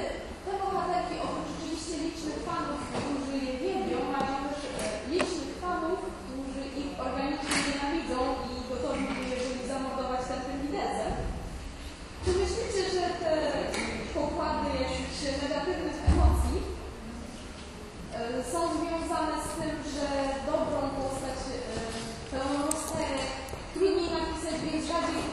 te 0.45 0.51
bohaterki 0.61 1.15
oprócz 1.25 1.49
rzeczywiście 1.51 1.93
licznych 2.05 2.39
fanów, 2.47 2.79
którzy 2.89 3.35
je 3.47 3.53
wiedzią, 3.63 3.97
mają 4.15 4.35
też 4.47 4.61
e, 4.69 4.85
licznych 5.13 5.53
fanów, 5.63 5.99
którzy 6.19 6.63
ich 6.81 6.91
organicznie 7.07 7.57
nienawidzą 7.65 8.17
i 8.49 8.53
gotowi 8.69 9.03
by 9.15 9.21
je 9.29 9.37
byli 9.43 9.63
zamordować 9.73 10.21
tępym 10.29 10.57
widelcem. 10.63 11.11
Czy 12.23 12.29
myślicie, 12.41 12.83
że 12.95 13.05
te 13.21 13.33
pokłady 14.15 14.67
jakichś 14.83 15.17
negatywnych 15.43 15.99
emocji 16.11 16.57
e, 18.17 18.19
są 18.51 18.59
związane 18.77 19.35
z 19.47 19.49
tym, 19.57 19.75
że 19.95 20.07
napisać, 25.03 25.23
więc 25.23 25.32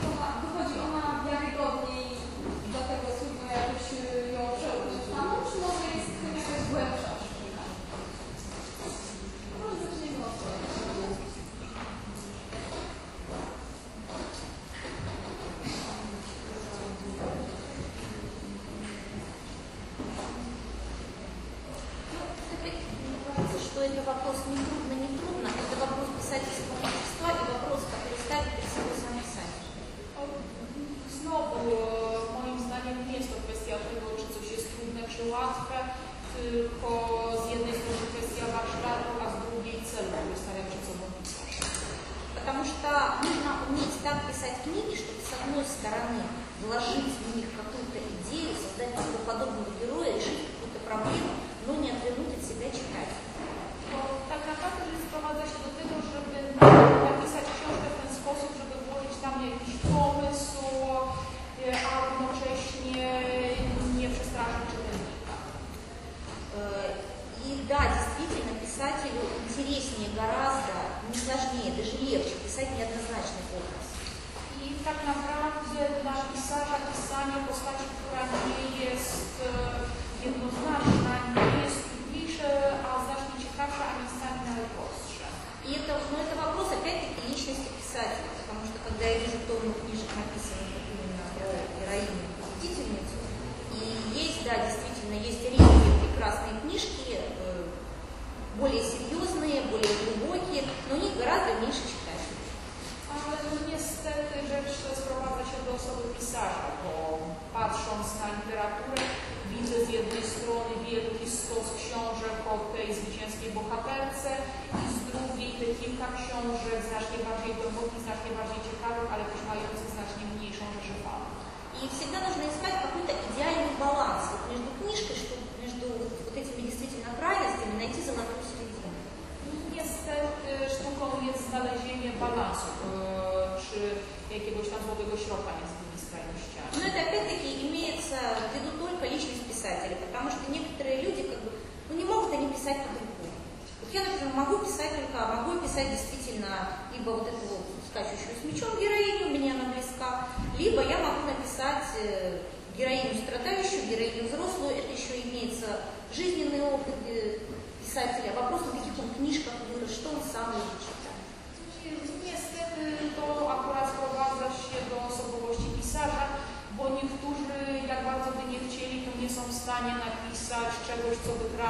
tymi 135.36 135.98
skrajnościami. 135.98 136.70
Но 136.76 136.82
это 136.86 137.08
опять-таки 137.08 137.68
имеется 137.68 138.18
в 138.50 138.54
виду 138.54 138.70
только 138.78 139.06
личность 139.06 139.46
писателя, 139.46 139.96
потому 139.96 140.30
что 140.30 140.50
некоторые 140.50 141.02
люди 141.02 141.22
как 141.22 141.40
бы, 141.42 141.52
ну 141.88 141.96
не 141.96 142.04
могут 142.04 142.32
они 142.32 142.48
писать 142.48 142.78
по-другому. 142.78 143.34
Вот 143.80 143.90
я, 143.92 144.00
например, 144.00 144.34
могу 144.34 144.58
писать 144.58 144.90
только, 144.96 145.26
могу 145.26 145.60
писать 145.60 145.90
действительно 145.90 146.78
либо 146.96 147.10
вот 147.10 147.28
эту 147.28 147.44
вот 147.46 147.66
скачущую 147.90 148.34
с 148.38 148.44
мечом 148.44 148.78
героиню, 148.78 149.30
мне 149.30 149.52
она 149.52 149.72
близка, 149.72 150.28
либо 150.58 150.82
я 150.82 150.98
могу 150.98 151.26
написать 151.26 151.84
э, 152.02 152.40
героиню 152.76 153.14
страдающую, 153.14 153.86
героиню 153.90 154.28
взрослую, 154.28 154.76
это 154.76 154.92
еще 154.92 155.20
имеется 155.22 155.80
жизненный 156.14 156.62
опыт 156.62 156.94
э, 157.06 157.38
писателя. 157.84 158.32
Вопрос, 158.34 158.62
на 158.66 158.78
каких 158.78 158.98
он 158.98 159.14
книжках 159.14 159.54
вырос, 159.72 159.90
что 159.90 160.10
он 160.10 160.22
сам 160.22 160.54
любит 160.54 160.79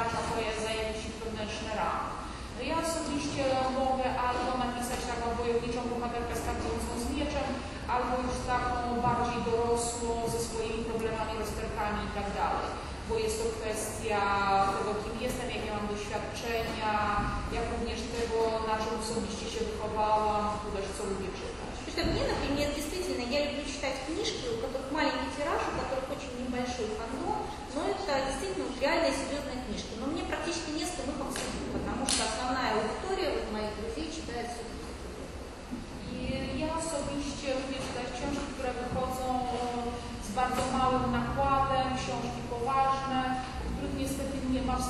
wykracza 0.00 0.18
poza 0.28 0.70
jakieś 0.80 1.02
ich 1.08 1.16
wewnętrzne 1.22 1.72
ramy. 1.82 2.08
Ja 2.70 2.76
osobiście 2.86 3.42
mogę 3.80 4.06
albo 4.28 4.50
napisać 4.64 5.00
taką 5.12 5.26
wojowniczą 5.38 5.80
bohaterkę 5.92 6.34
skakującą 6.42 6.92
z 7.04 7.06
mieczem, 7.16 7.48
albo 7.94 8.12
już 8.24 8.36
taką 8.52 8.78
bardziej 9.06 9.38
dorosłą, 9.48 10.10
ze 10.34 10.40
swoimi 10.46 10.80
problemami, 10.90 11.32
rozterkami 11.42 12.00
i 12.04 12.14
tak 12.18 12.28
dalej. 12.40 12.68
Bo 13.08 13.14
jest 13.24 13.36
to 13.40 13.46
kwestia 13.58 14.20
tego, 14.76 14.92
kim 15.02 15.16
jestem, 15.26 15.48
jakie 15.54 15.70
mam 15.76 15.86
doświadczenia, 15.94 16.92
jak 17.56 17.66
również 17.74 18.00
tego, 18.16 18.38
na 18.70 18.76
czym 18.82 18.94
osobiście 19.04 19.46
się 19.54 19.60
wychowałam, 19.68 20.44
też 20.74 20.86
co 20.96 21.02
lubię 21.10 21.30
czytać. 21.40 21.74
Потому 21.86 21.94
что 21.94 22.02
мне, 22.12 22.24
например, 22.32 22.68
действительно, 22.78 23.24
я 23.36 23.38
люблю 23.46 23.64
читать 23.72 23.96
книжки, 24.06 24.44
у 24.54 24.58
которых 24.64 24.88
маленький 24.98 25.30
тираж, 25.36 25.62
у 25.70 25.72
которых 25.80 26.04
очень 26.14 26.34
небольшой 26.42 26.88
фандом, 26.98 27.46
но 27.76 27.80
это 27.92 28.12
действительно 28.28 28.64
вот 28.68 28.80
реальные 28.80 29.12
серьезные 29.12 29.49
книжки, 29.71 29.95
но 29.99 30.07
мне 30.11 30.23
практически 30.27 30.75
не 30.75 30.83
с 30.83 30.91
кем 30.99 31.07
их 31.07 31.19
обсудить, 31.23 31.71
потому 31.71 32.03
что 32.03 32.27
основная 32.27 32.75
аудитория 32.75 33.39
вот 33.39 33.47
моих 33.55 33.71
друзей 33.79 34.11
читает 34.11 34.51
все 34.51 34.67
I 36.11 36.59
ja 36.59 36.69
osobiście 36.77 37.47
również 37.57 37.83
te 37.95 38.01
książki, 38.13 38.47
które 38.53 38.69
wychodzą 38.81 39.27
z 40.27 40.29
bardzo 40.39 40.61
małym 40.77 41.05
nakładem, 41.11 41.87
książki 41.99 42.41
poważne, 42.49 43.19
których 43.73 43.95
niestety 43.97 44.35
nie 44.53 44.61
ma 44.61 44.75
w 44.75 44.85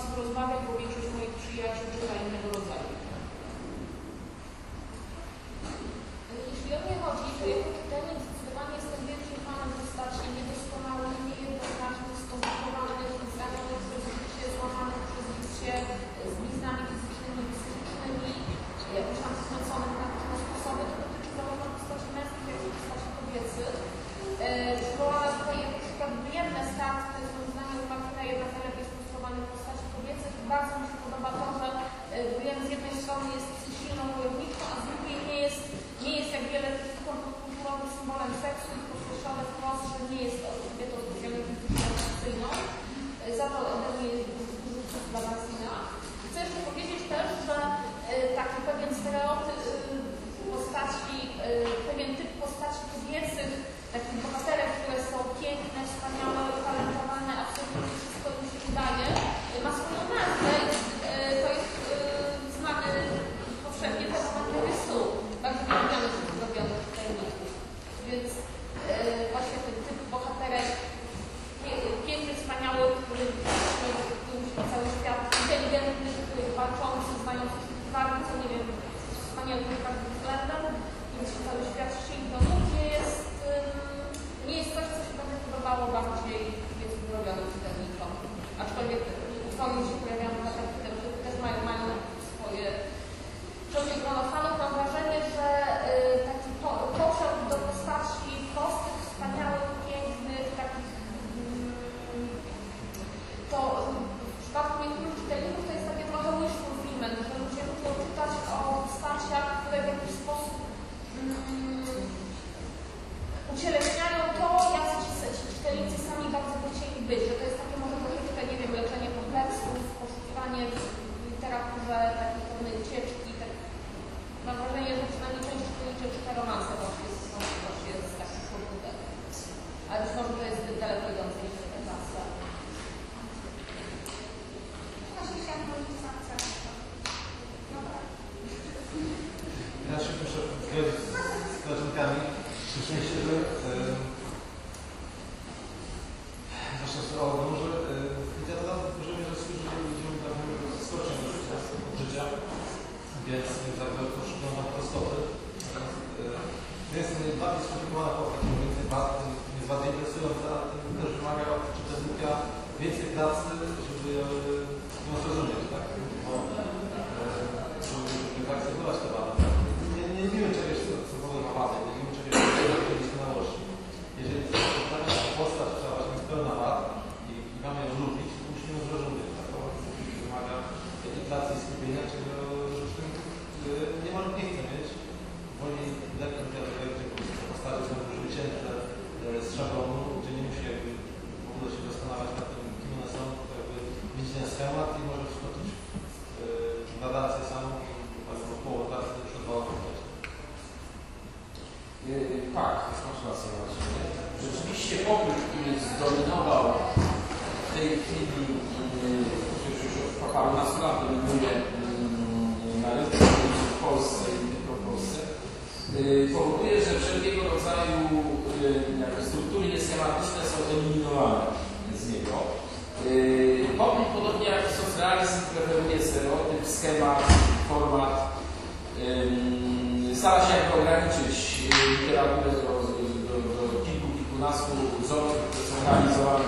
kilkunastu 234.42 234.74
wzorów, 235.04 235.38
które 235.50 235.64
są 235.70 235.76
realizowane 235.88 236.46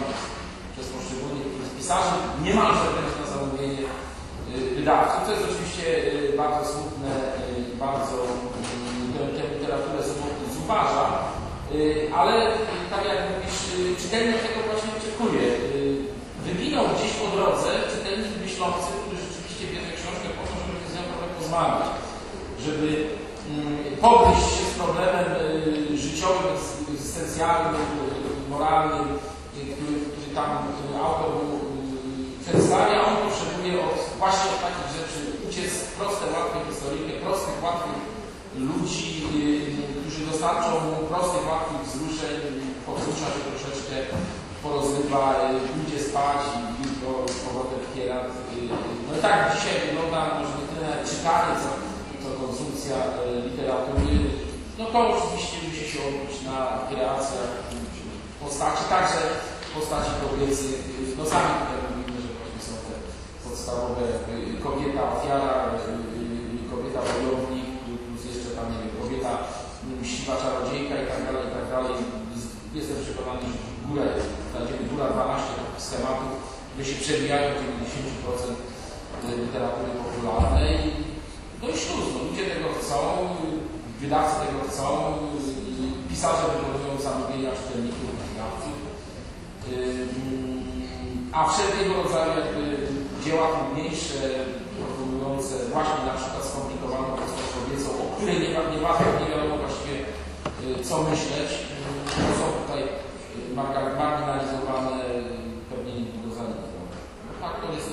przez 0.74 0.88
poszczególnych 0.94 1.48
pisarzy, 1.78 2.16
niemalże 2.46 2.86
wręcz 2.94 3.16
na 3.22 3.28
zamówienie 3.34 3.84
y, 4.56 4.76
wydawców, 4.78 5.20
To 5.26 5.32
jest 5.34 5.46
oczywiście 5.50 5.86
y, 6.34 6.38
bardzo 6.42 6.62
smutne 6.72 7.12
i 7.58 7.60
bardzo 7.86 8.18
tę 9.36 9.44
literaturę 9.54 10.00
zubaża, 10.58 11.06
ale 12.20 12.34
tak 12.94 13.04
jak 13.10 13.20
mówisz, 13.30 13.60
czytelnik 14.02 14.40
tego 14.46 14.60
właśnie 14.70 14.92
oczekuje. 15.00 15.46
Wyginął 16.46 16.86
gdzieś 16.94 17.12
po 17.22 17.28
drodze 17.36 17.70
czytelnik 17.94 18.34
myślący, 18.46 18.90
który 19.02 19.18
rzeczywiście 19.26 19.64
bierze 19.72 19.92
książkę 19.98 20.28
po 20.38 20.44
to, 20.48 20.54
żeby 20.60 20.78
się 20.82 20.90
z 20.92 20.96
nią 20.96 21.04
trochę 21.10 21.28
pozmawiać, 21.38 21.88
żeby 22.66 22.88
mm, 23.50 23.78
pogryźć 24.06 24.50
się 24.56 24.66
z 24.72 24.74
problemem 24.82 25.28
życiowym, 26.06 26.56
z 26.66 26.73
esencjalny, 27.14 27.80
moralny, 28.50 29.00
który, 29.54 29.96
który 30.12 30.28
tam 30.36 30.50
który 30.76 30.94
autor 31.06 31.32
y, 31.36 32.44
przedstawia, 32.44 32.96
on 33.08 33.16
potrzebuje 33.24 33.74
od, 33.88 33.98
właśnie 34.22 34.48
od 34.54 34.62
takich 34.68 34.90
rzeczy 34.98 35.20
uciec 35.48 35.72
proste, 35.98 36.24
łatwe 36.36 36.58
historyjne, 36.68 37.14
prostych, 37.26 37.58
łatwych 37.66 37.98
ludzi, 38.70 39.08
y, 39.90 40.00
którzy 40.00 40.22
dostarczą 40.30 40.72
mu 40.88 40.96
prostych, 41.12 41.44
łatwych 41.52 41.82
wzruszeń, 41.88 42.36
podsusza 42.88 43.28
się 43.34 43.42
troszeczkę, 43.50 43.96
porozrywa, 44.64 45.24
y, 45.36 45.68
pójdzie 45.74 46.00
spać 46.10 46.42
i 46.58 46.60
jutro 46.84 47.12
z 47.36 47.38
powrotem 47.46 47.80
wpiera. 47.86 48.18
No 49.08 49.12
i 49.18 49.22
tak 49.28 49.38
dzisiaj 49.54 49.76
wygląda 49.86 50.20
może 50.38 50.54
nie 50.60 50.68
tyle 50.72 50.90
czytanie, 51.10 51.52
co, 51.62 51.70
co 52.22 52.30
konsumpcja 52.42 52.98
literatury 53.46 54.43
no 54.78 54.86
to 54.86 55.00
oczywiście 55.18 55.58
musi 55.66 55.86
się 55.92 56.00
odbyć 56.08 56.36
na 56.50 56.58
kreacjach 56.90 57.52
postaci, 58.42 58.84
także 58.96 59.22
postaci 59.76 60.12
kobiecych, 60.24 60.78
no 61.18 61.24
sami 61.32 61.52
tutaj 61.60 61.80
mówimy, 61.86 62.18
że 62.24 62.32
właśnie 62.38 62.62
są 62.68 62.74
te 62.86 62.94
podstawowe 63.46 64.04
kobieta 64.68 65.02
ofiara, 65.14 65.54
kobieta 66.72 67.02
wojownik, 67.10 67.68
plus 68.04 68.22
jeszcze 68.32 68.50
tam, 68.58 68.66
nie 68.72 68.80
wiem, 68.82 68.94
kobieta 69.02 69.32
siwa 70.12 70.36
czarodziejka 70.44 70.96
i 71.02 71.06
tak 71.12 71.22
dalej, 71.28 71.44
i 71.50 71.54
tak 71.58 71.66
dalej. 71.74 71.96
Jestem 72.78 72.98
przekonany, 73.04 73.46
że 73.52 73.60
w 73.82 73.88
górę, 73.88 74.06
góra 74.92 75.08
12 75.10 75.48
schematów, 75.86 76.34
które 76.70 76.86
się 76.90 76.98
przewijają 77.06 77.48
90% 77.50 77.60
y, 79.30 79.46
literatury 79.46 79.92
popularnej. 80.04 80.78
No 81.62 81.66
i 81.70 81.76
śluz, 81.82 82.06
no, 82.14 82.20
ludzie 82.28 82.46
tego 82.54 82.70
chcą, 82.80 82.98
wydawcy 84.04 84.36
tego 84.44 84.60
chcą 84.70 84.86
i 85.74 86.10
pisarze 86.10 86.46
wykonują 86.54 86.94
zamówienia 87.10 87.52
czytelników, 87.60 88.10
wydawców. 88.30 88.78
A 91.38 91.40
wszelkiego 91.50 91.94
rodzaju 92.04 92.32
dzieła 93.24 93.46
trudniejsze, 93.54 94.20
proponujące 94.78 95.54
właśnie 95.74 96.02
na 96.12 96.16
przykład 96.20 96.44
skomplikowaną 96.50 97.08
postać 97.20 97.48
kobiecą, 97.58 97.88
o 98.04 98.06
której 98.16 98.36
nie, 98.40 98.50
nie, 98.54 98.64
nie 99.22 99.28
wiadomo 99.32 99.56
właściwie 99.64 99.98
y, 100.80 100.84
co 100.88 100.96
myśleć, 101.10 101.50
to 102.26 102.32
są 102.40 102.46
tutaj 102.60 102.82
y, 102.84 103.56
marginalizowane 104.02 104.96
y, 105.06 105.70
pewnie 105.70 105.94
do 106.24 106.30
zanika. 106.36 106.68
Tak 107.44 107.54
to 107.62 107.68
jest 107.76 107.93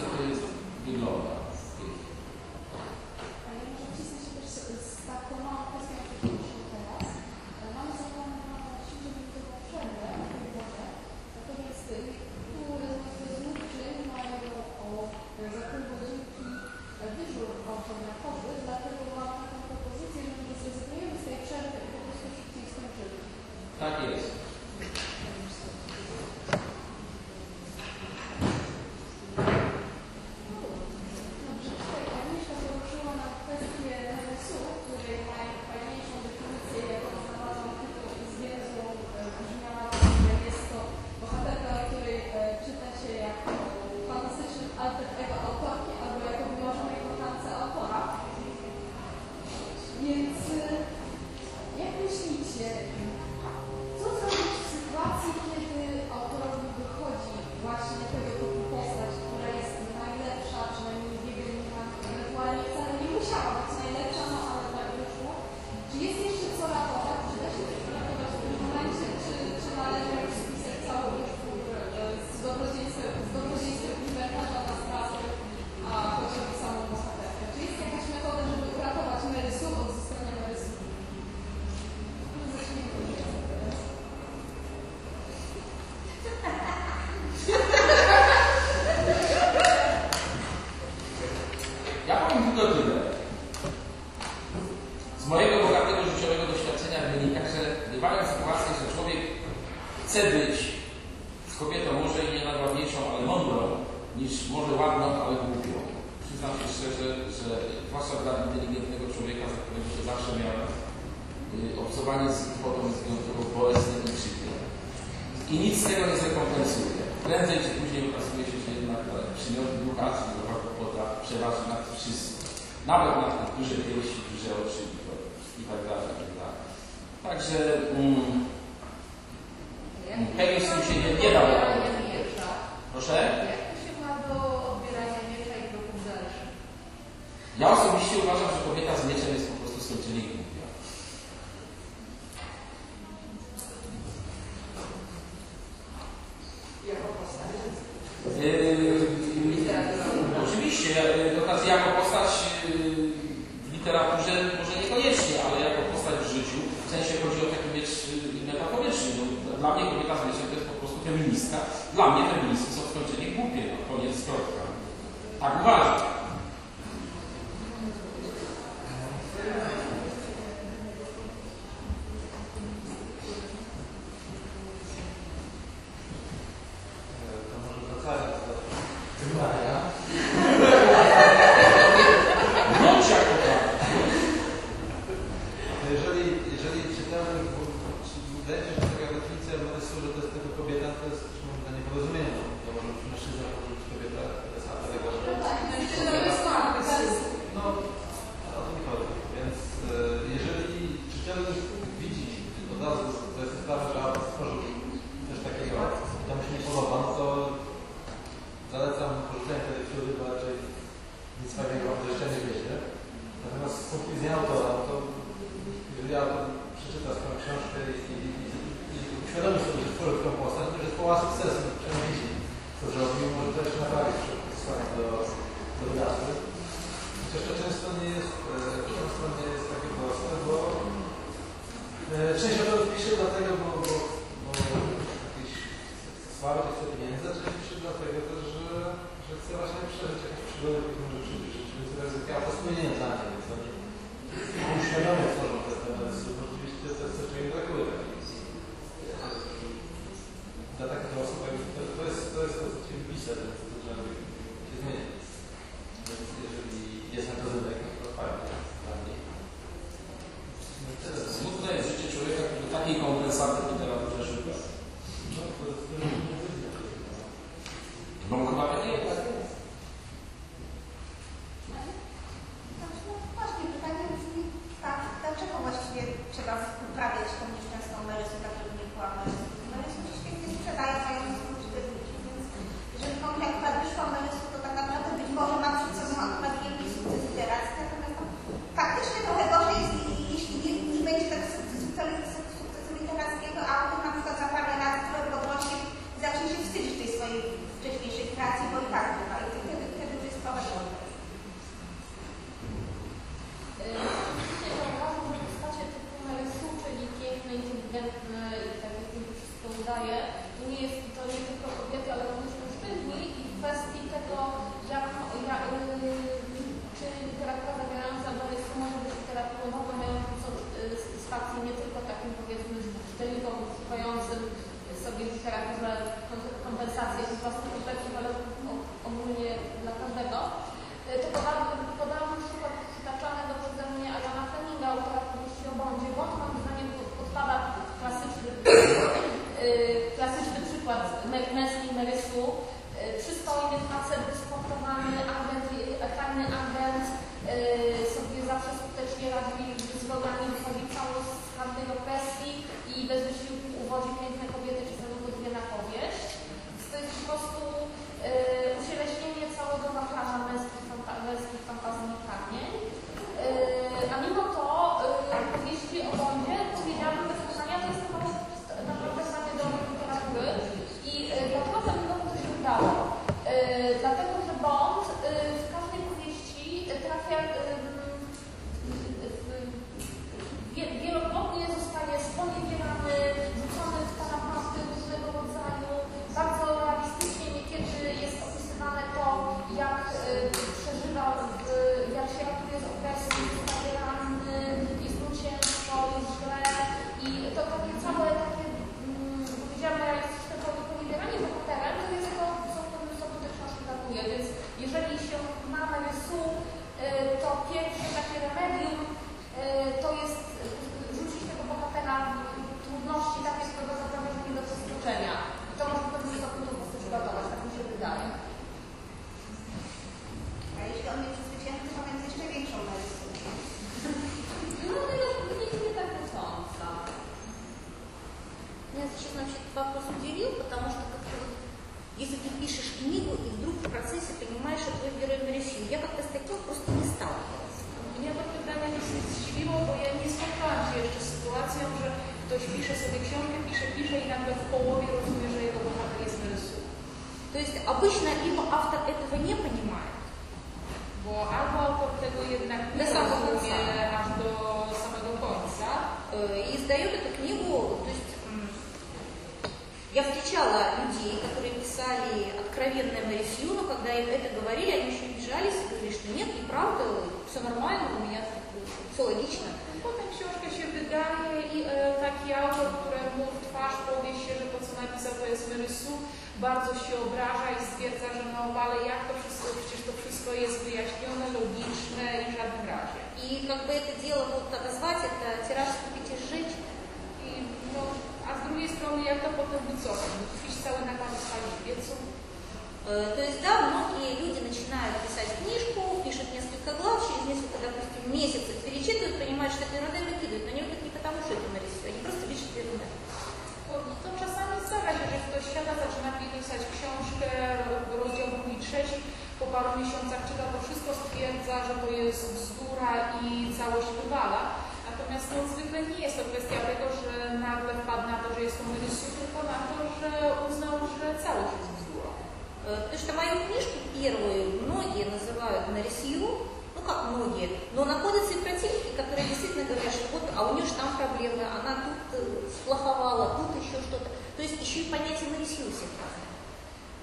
autoridad. 214.34 214.59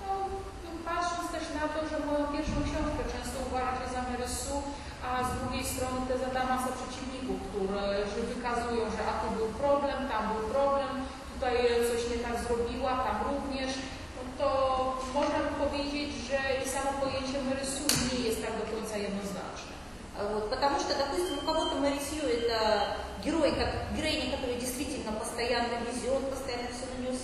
No, 0.01 0.11
no, 0.63 0.69
patrząc 0.89 1.25
też 1.35 1.45
na 1.59 1.65
to, 1.73 1.79
że 1.89 1.97
moją 2.09 2.23
pierwszą 2.35 2.57
książkę 2.67 3.01
często 3.13 3.35
uważa 3.47 3.73
się 3.79 3.87
za 3.95 4.01
merysu, 4.11 4.55
a 5.07 5.09
z 5.27 5.31
drugiej 5.37 5.65
strony 5.73 5.99
te 6.07 6.15
zada 6.23 6.41
masa 6.51 6.69
przeciwników, 6.77 7.37
które 7.47 7.81
wykazują, 8.33 8.83
że 8.95 9.01
a 9.09 9.13
tu 9.21 9.27
był 9.37 9.47
problem, 9.63 9.97
tam 10.11 10.23
był 10.33 10.43
problem, 10.57 10.91
tutaj 11.33 11.55
coś 11.89 12.01
nie 12.11 12.19
tak 12.25 12.35
zrobiła, 12.45 12.91
tam 13.07 13.17
również, 13.31 13.71
no 14.15 14.21
to 14.39 14.49
można 15.17 15.39
by 15.45 15.51
powiedzieć, 15.63 16.09
że 16.29 16.39
i 16.61 16.63
samo 16.75 16.89
pojęcie 17.03 17.37
merysu 17.49 17.83
nie 18.09 18.19
jest 18.27 18.39
tak 18.43 18.53
do 18.59 18.65
końca 18.71 18.95
jednoznaczne. 19.07 19.77
Вот, 20.33 20.49
потому 20.49 20.79
что, 20.79 20.95
допустим, 20.97 21.37
у 21.37 21.45
кого-то 21.45 21.75
Марисью 21.75 22.23
это 22.25 22.97
герой, 23.23 23.51
как 23.51 23.69
героиня, 23.95 24.31
которая 24.35 24.59
действительно 24.59 25.11
постоянно 25.11 25.77
везет, 25.85 26.29
постоянно 26.31 26.46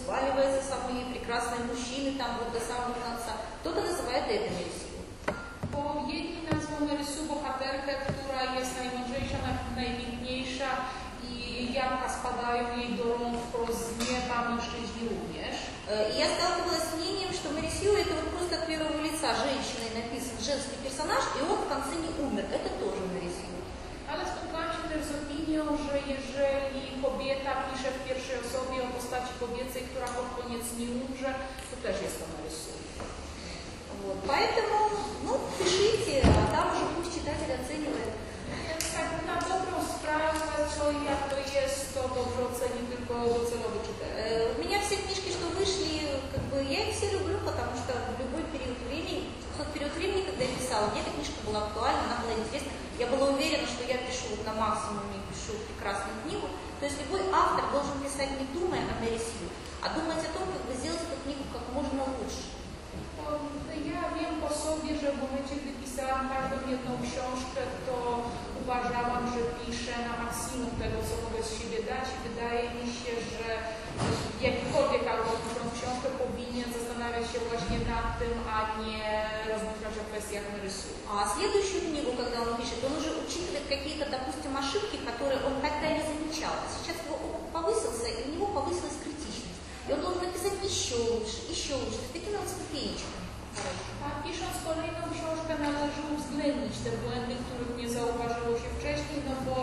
сваливая 0.03 0.51
за 0.51 0.61
собой 0.67 1.05
прекрасные 1.13 1.63
мужчины 1.71 2.17
там 2.17 2.37
вот 2.39 2.51
до 2.51 2.59
самого 2.59 2.93
конца. 2.99 3.33
Кто-то 3.61 3.81
называет 3.81 4.27
это 4.27 4.49
мельсией. 4.51 5.03
По 5.71 6.03
jedni 6.11 6.43
nazwą 6.51 6.97
rysu 6.97 7.23
bohaterkę, 7.23 7.93
która 8.11 8.59
jest 8.59 8.77
najmądrzejsza, 8.77 9.37
najpiękniejsza 9.75 10.69
i 11.29 11.73
jabłka 11.73 12.09
spadają 12.19 12.77
jej 12.77 12.89
do 12.99 13.03
rąk 13.03 13.35
wprost 13.43 13.81
z 13.87 14.09
nieba, 14.09 14.49
mężczyźni 14.49 15.03
również. 15.13 15.55
И 16.13 16.17
я 16.23 16.27
сталкивалась 16.35 16.87
с 16.89 16.95
мнением, 16.97 17.31
что 17.33 17.49
Марисью 17.51 17.91
это 18.03 18.13
вот 18.19 18.27
просто 18.35 18.55
от 18.55 18.67
первого 18.67 18.97
лица 19.07 19.27
женщины 19.45 19.85
написан 19.99 20.35
женский 20.49 20.77
персонаж, 20.83 21.23
и 21.37 21.39
он 21.51 21.57
в 21.63 21.67
конце 21.73 21.93
не 22.05 22.11
умер. 22.25 22.45
Это 22.57 22.69
тоже 22.81 23.01
Марисью. 23.13 23.51
Ale 24.11 24.21
spotkałam 24.33 24.71
się 24.75 24.83
też 24.91 25.01
z 25.09 25.13
opinią, 25.21 25.61
że 25.85 25.93
jeżeli 26.13 26.81
kobieta 27.03 27.51
pisze 27.67 27.89
w 27.91 28.03
pierwszej 28.07 28.37
osobie 28.45 28.77
o 28.85 28.89
postaci 28.97 29.31
kobiecej, 29.43 29.83
ему 30.83 31.05
уже, 31.13 31.31
то 31.69 31.75
даже 31.83 32.03
я 32.03 32.11
сама 32.11 32.37
рисую. 32.45 32.79
Вот. 34.03 34.17
Поэтому, 34.27 34.77
ну, 35.23 35.39
пишите, 35.57 36.21
а 36.23 36.43
там 36.51 36.75
уже 36.75 36.85
пусть 36.95 37.13
читатель 37.15 37.53
оценивает. 37.53 38.13
Na 39.25 39.39
dobrą 39.41 39.77
sprawę, 39.95 40.29
что 40.73 40.91
я 40.91 41.15
то 41.29 41.37
есть, 41.39 41.93
to 41.95 42.01
dobrze 42.15 42.41
oceni 42.49 42.81
tylko 42.91 43.13
docelowy 43.13 43.79
czytelnik. 43.87 44.57
У 44.57 44.61
меня 44.61 44.79
все 44.81 44.95
книжки, 44.97 45.29
что 45.31 45.45
вышли, 45.57 46.19
как 46.33 46.43
бы 46.51 46.57
я 46.61 46.89
их 46.89 46.95
все 46.95 47.11
люблю, 47.11 47.37
потому 47.39 47.73
что 47.75 47.93
в 48.13 48.19
любой 48.21 48.43
период 48.53 48.77
времени, 48.87 49.29
в 49.53 49.57
тот 49.57 49.67
период 49.73 49.93
времени, 49.93 50.23
когда 50.23 50.43
я 50.43 50.55
писала, 50.55 50.91
мне 50.91 51.01
эта 51.01 51.11
книжка 51.11 51.39
была 51.45 51.59
актуальна, 51.65 52.01
она 52.05 52.17
была 52.23 52.33
интересна. 52.33 52.71
Я 52.99 53.07
была 53.07 53.29
уверена, 53.33 53.67
что 53.67 53.81
я 53.87 53.97
пишу 53.97 54.25
вот 54.31 54.45
на 54.45 54.53
максимуме, 54.53 55.17
пишу 55.31 55.57
прекрасную 55.67 56.15
книгу. 56.23 56.47
То 56.79 56.85
есть 56.85 56.97
любой 57.01 57.21
автор 57.31 57.63
должен 57.71 57.97
писать 58.03 58.31
не 58.37 58.45
думая, 58.53 58.81
а 58.85 58.95
нарисуя. 59.01 59.52
а 59.82 59.86
думать 59.96 60.22
о 60.28 60.30
том, 60.36 60.46
как 60.54 60.62
бы 60.66 60.72
сделать 60.80 61.04
эту 61.06 61.16
книгу 61.24 61.44
как 61.52 61.64
можно 61.74 62.02
лучше. 62.18 62.44
Ja 63.94 64.02
wiem 64.16 64.34
po 64.42 64.50
sobie, 64.64 64.90
że 65.00 65.08
w 65.12 65.22
momencie, 65.24 65.54
gdy 65.60 65.72
pisałam 65.82 66.24
każdą 66.34 66.56
jedną 66.74 66.92
książkę, 67.06 67.60
to 67.86 67.94
uważałam, 68.62 69.22
że 69.34 69.40
piszę 69.58 69.94
na 70.08 70.14
maksimum 70.24 70.72
tego, 70.82 70.98
co 71.08 71.14
mogę 71.24 71.40
z 71.48 71.50
siebie 71.58 71.78
dać 71.90 72.06
i 72.14 72.18
wydaje 72.28 72.64
mi 72.76 72.86
się, 73.00 73.12
że 73.32 73.46
jakikolwiek 74.46 75.04
autor 75.12 75.36
pisząc 75.44 75.70
książkę 75.78 76.08
powinien 76.22 76.68
zastanawiać 76.78 77.24
się 77.32 77.38
właśnie 77.48 77.78
nad 77.92 78.06
tym, 78.20 78.32
a 78.54 78.56
nie 78.84 79.06
rozmyślać 79.50 79.94
o 80.02 80.04
kwestiach 80.10 80.46
rysu. 80.64 80.88
А 81.12 81.14
следующую 81.34 81.82
книгу, 81.88 82.10
когда 82.20 82.38
он 82.46 82.52
пишет, 82.60 82.80
он 82.88 82.92
уже 83.00 83.10
учитывает 83.24 83.66
какие-то, 83.74 84.04
допустим, 84.16 84.52
ошибки, 84.62 84.96
которые 85.10 85.40
он 85.48 85.54
тогда 85.66 85.88
не 85.96 86.04
замечал. 86.10 86.54
Сейчас 86.72 86.96
его 87.04 87.16
опыт 87.26 87.44
повысился, 87.56 88.06
и 88.16 88.20
у 88.26 88.28
него 88.34 88.46
повысилась 88.58 88.98
критичность. 89.02 89.11
И 89.88 89.92
он 89.92 90.00
должен 90.00 90.22
написать 90.28 90.58
еще 90.62 90.96
лучше, 90.96 91.38
еще 91.48 91.74
лучше. 91.80 91.96
То 91.96 92.04
есть 92.04 92.12
такими 92.12 92.36
вот 92.36 92.48
ступенечками. 92.48 93.28
A 94.06 94.08
pisząc 94.24 94.54
kolejną 94.68 95.02
książkę 95.14 95.52
należy 95.68 96.00
uwzględnić 96.14 96.74
te 96.84 96.90
błędy, 97.02 97.34
których 97.44 97.72
nie 97.80 97.88
zauważyło 97.96 98.52
się 98.60 98.68
wcześniej, 98.76 99.18
no 99.28 99.34
bo 99.46 99.56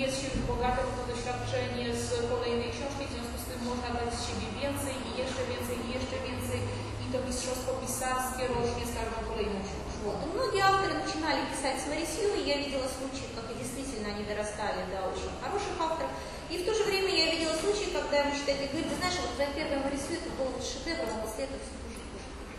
jest 0.00 0.14
się 0.20 0.28
już 0.32 0.42
bogate 0.52 0.80
w 0.86 0.92
to 0.96 1.02
doświadczenie 1.12 1.86
z 2.04 2.06
kolejnej 2.32 2.70
książki, 2.74 3.02
w 3.06 3.12
związku 3.14 3.36
z 3.42 3.46
tym 3.48 3.58
można 3.70 3.88
dać 3.98 4.10
z 4.14 4.20
siebie 4.26 4.48
więcej 4.62 4.94
i 5.08 5.10
jeszcze 5.22 5.42
więcej 5.52 5.76
i 5.84 5.88
jeszcze 5.96 6.16
więcej 6.28 6.60
i 7.02 7.04
to 7.12 7.16
mistrzostwo 7.26 7.70
pisarskie 7.82 8.44
rośnie 8.56 8.84
z 8.90 8.92
każdą 8.98 9.18
kolejną 9.30 9.58
książką. 9.66 9.82
Вот. 10.04 10.18
И 10.24 10.28
многие 10.34 10.62
авторы 10.70 10.94
начинали 11.04 11.40
писать 11.52 11.78
с 11.82 11.86
Мэри 11.86 12.06
Сью, 12.12 12.28
и 12.34 12.42
я 12.52 12.56
видела 12.64 12.88
случаи, 12.98 13.28
как 13.36 13.46
действительно 13.60 14.08
они 14.14 14.24
дорастали 14.24 14.82
до 14.90 14.98
очень 15.12 15.32
хороших 15.42 15.74
авторов. 15.86 16.10
И 16.50 16.58
в 16.58 16.66
то 16.66 16.74
же 16.74 16.84
время 16.84 17.08
я 17.14 17.30
видела 17.32 17.54
случаи, 17.56 17.88
когда 17.96 18.18
ему 18.20 18.32
считали, 18.34 18.68
говорит, 18.68 18.90
ты 18.90 18.96
знаешь, 18.96 19.18
вот 19.22 19.32
твоя 19.34 19.50
первая 19.56 19.80
Мэри 19.80 19.96
Сью, 19.96 20.20
это 20.20 20.30
был 20.36 20.52
вот 20.52 20.60
шедевр, 20.60 21.08
а 21.08 21.18
после 21.24 21.44
этого 21.44 21.60
все 21.64 21.72
хуже, 21.80 22.00
хуже, 22.12 22.28
хуже. 22.36 22.56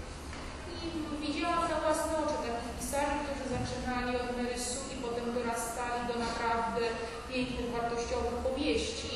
I 0.83 0.87
widziałam 1.21 1.69
na 1.69 1.77
własne 1.83 2.13
oczy 2.23 2.37
takich 2.47 2.73
pisarzy, 2.79 3.17
którzy 3.23 3.45
zaczynali 3.57 4.11
od 4.23 4.29
Merysu 4.37 4.79
i 4.93 4.95
potem 5.05 5.25
dorastali 5.37 5.99
do 6.09 6.15
naprawdę 6.27 6.83
pięknych, 7.29 7.69
wartościowych 7.77 8.37
powieści. 8.47 9.15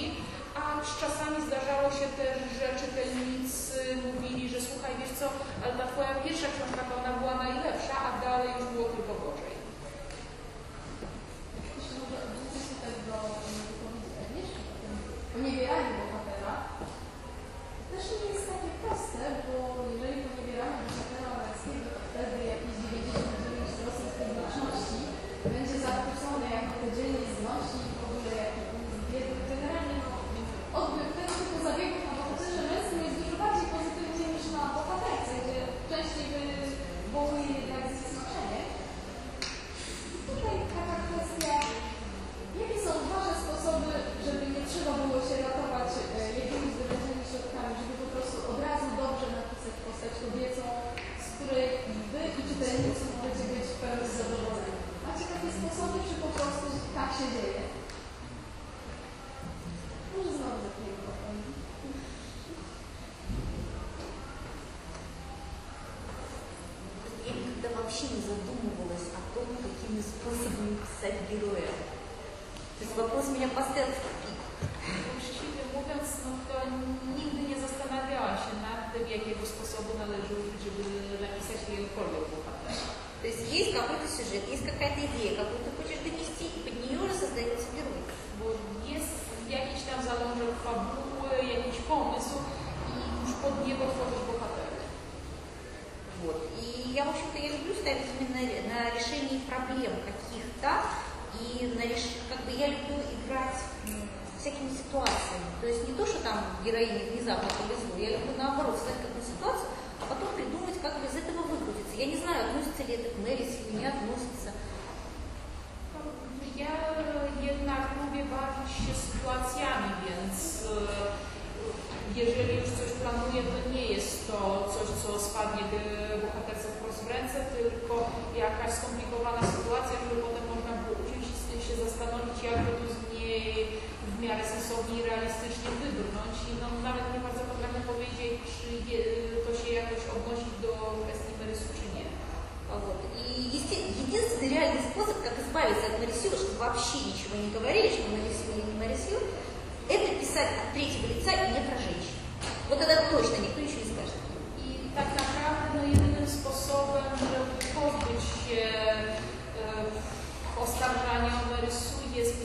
A 0.62 0.64
z 0.90 0.92
czasami 1.04 1.38
zdarzało 1.48 1.88
się 1.98 2.08
też, 2.22 2.38
że 2.58 2.68
czytelnicy 2.82 3.78
mówili, 4.08 4.44
że 4.54 4.60
słuchaj, 4.70 4.94
wiesz 5.02 5.14
co, 5.20 5.26
ale 5.62 5.72
ta 5.80 5.86
twoja 5.92 6.14
pierwsza 6.24 6.50
książka 6.54 6.82
to 6.90 6.94
ona 7.02 7.12
była 7.20 7.36
najlepsza, 7.46 7.96
a 8.08 8.10
dalej 8.26 8.50
już 8.58 8.66
było 8.76 8.81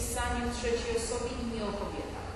pisanie 0.07 0.41
w 0.51 0.57
trzeciej 0.57 0.97
osobie 0.97 1.31
i 1.43 1.55
nie 1.55 1.63
o 1.63 1.71
kobietach. 1.71 2.27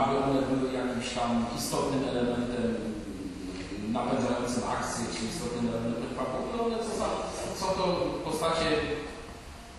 Aby 0.00 0.14
one 0.24 0.42
były 0.42 0.72
jakimś 0.72 1.08
tam 1.18 1.46
istotnym 1.58 2.02
elementem 2.08 2.68
napędzającym 3.92 4.62
akcję, 4.76 5.04
czy 5.12 5.20
istotnym 5.30 5.68
elementem 5.68 6.10
fabuły. 6.16 6.66
One 6.66 6.78
co, 6.86 6.92
za, 7.00 7.08
co 7.58 7.66
to 7.78 7.84
postacie 8.28 8.68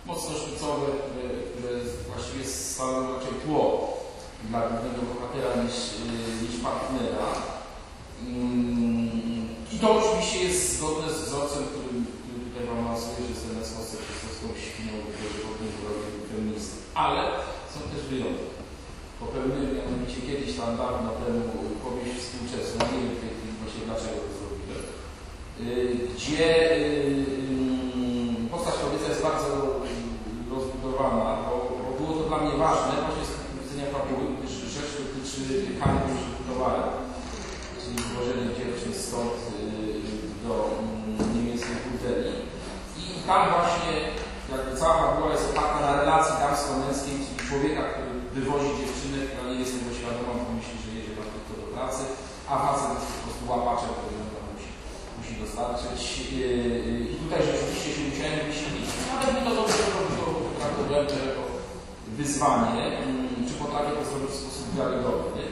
mocno 0.06 0.32
szpicowe, 0.38 0.88
które, 1.52 1.72
właściwie 2.10 2.44
stanowią 2.46 3.14
raczej 3.14 3.36
tło 3.46 3.62
dla 4.50 4.60
głównego 4.68 5.02
bohatera 5.10 5.64
niż, 5.64 5.78
niż 6.44 6.56
partnera. 6.66 7.28
Mm, 8.28 9.48
I 9.74 9.76
to 9.82 9.88
oczywiście 10.00 10.40
jest 10.44 10.78
zgodne 10.78 11.14
z 11.14 11.22
wzorcem, 11.22 11.64
który, 11.72 11.90
który 12.22 12.40
tutaj 12.46 12.64
Wam 12.68 12.86
lansuje, 12.86 13.22
że 13.24 13.34
jest 13.34 13.46
ten 13.48 13.66
sposób 13.72 14.00
przesłowską 14.06 14.48
świnią, 14.66 14.94
powinien 15.46 15.74
zrobić 15.78 16.30
feministę. 16.32 16.76
Ale 17.04 17.22
są 17.74 17.80
też 17.92 18.02
wyjątki. 18.10 18.61
Popełniłem 19.22 19.76
mianowicie 19.78 20.20
kiedyś 20.28 20.52
tam 20.60 20.70
dawno 20.82 21.10
temu 21.22 21.44
powieść 21.86 22.16
współczesną, 22.20 22.78
nie 22.86 23.00
wiem 23.02 23.16
w 23.16 23.22
tej 23.22 23.32
chwili 23.36 23.60
właśnie 23.62 23.82
dlaczego 23.90 24.18
to 24.26 24.32
zrobiłem, 24.38 24.84
yy, 25.66 25.98
gdzie 26.12 26.48
yy, 28.42 28.50
postać 28.54 28.76
kobieca 28.82 29.08
jest 29.12 29.26
bardzo 29.30 29.50
rozbudowana, 30.54 31.26
bo, 31.46 31.54
bo 31.84 31.90
było 31.98 32.12
to 32.18 32.24
dla 32.30 32.38
mnie 32.42 32.54
ważne 32.66 32.94
właśnie 33.04 33.26
z 33.28 33.34
punktu 33.36 33.58
widzenia 33.62 33.88
fabuły, 33.94 34.26
gdyż 34.36 34.54
rzecz 34.76 34.92
dotyczy 35.00 35.42
handlu 35.80 36.08
użytku 36.16 36.42
towarem, 36.50 36.90
czyli 37.82 37.96
złożenie 38.10 38.48
dziewczyn 38.58 38.94
stąd 39.06 39.36
do 40.44 40.54
yy, 41.20 41.34
niemieckiej 41.36 41.78
burdeli. 41.84 42.34
I 43.02 43.04
tam 43.28 43.42
właśnie 43.56 43.94
jakby 44.54 44.72
cała 44.80 44.96
fabuła 45.02 45.30
jest 45.32 45.50
oparta 45.52 45.80
na 45.86 45.92
relacji 46.02 46.36
damsko-męskiej, 46.44 47.18
człowieka, 47.48 47.84
który 47.92 48.12
wywozi 48.38 48.70
dziewczynę, 48.80 49.18
która 49.28 49.44
nie 49.50 49.60
jest 49.62 49.74
tego 49.76 49.92
świadoma, 50.00 50.34
bo 50.40 50.52
myśli, 50.58 50.76
że 50.84 50.90
jedzie 50.98 51.14
tam 51.18 51.28
tylko 51.34 51.54
do 51.62 51.68
pracy, 51.76 52.04
a 52.52 52.56
facet 52.66 53.02
po 53.16 53.22
prostu 53.24 53.44
łapaczem, 53.52 53.92
który 53.98 54.16
tam 54.34 54.44
musi, 54.52 54.70
musi 55.18 55.34
dostarczyć. 55.42 56.02
Yy, 56.40 57.12
I 57.14 57.16
tutaj 57.24 57.40
rzeczywiście 57.50 57.90
się 57.96 58.02
musiałem 58.10 58.40
wyświetlić, 58.48 58.88
ale 59.14 59.26
mi 59.34 59.42
to 59.46 59.52
dobrze 59.60 59.82
robiło, 59.96 60.28
traktowałem 60.60 61.06
to 61.10 61.16
jako 61.28 61.44
wyzwanie, 62.18 62.84
mm, 62.86 63.46
czy 63.48 63.54
potrafię 63.62 63.92
to 63.96 64.04
zrobić 64.10 64.32
w 64.34 64.42
sposób 64.42 64.66
wiarygodny. 64.78 65.44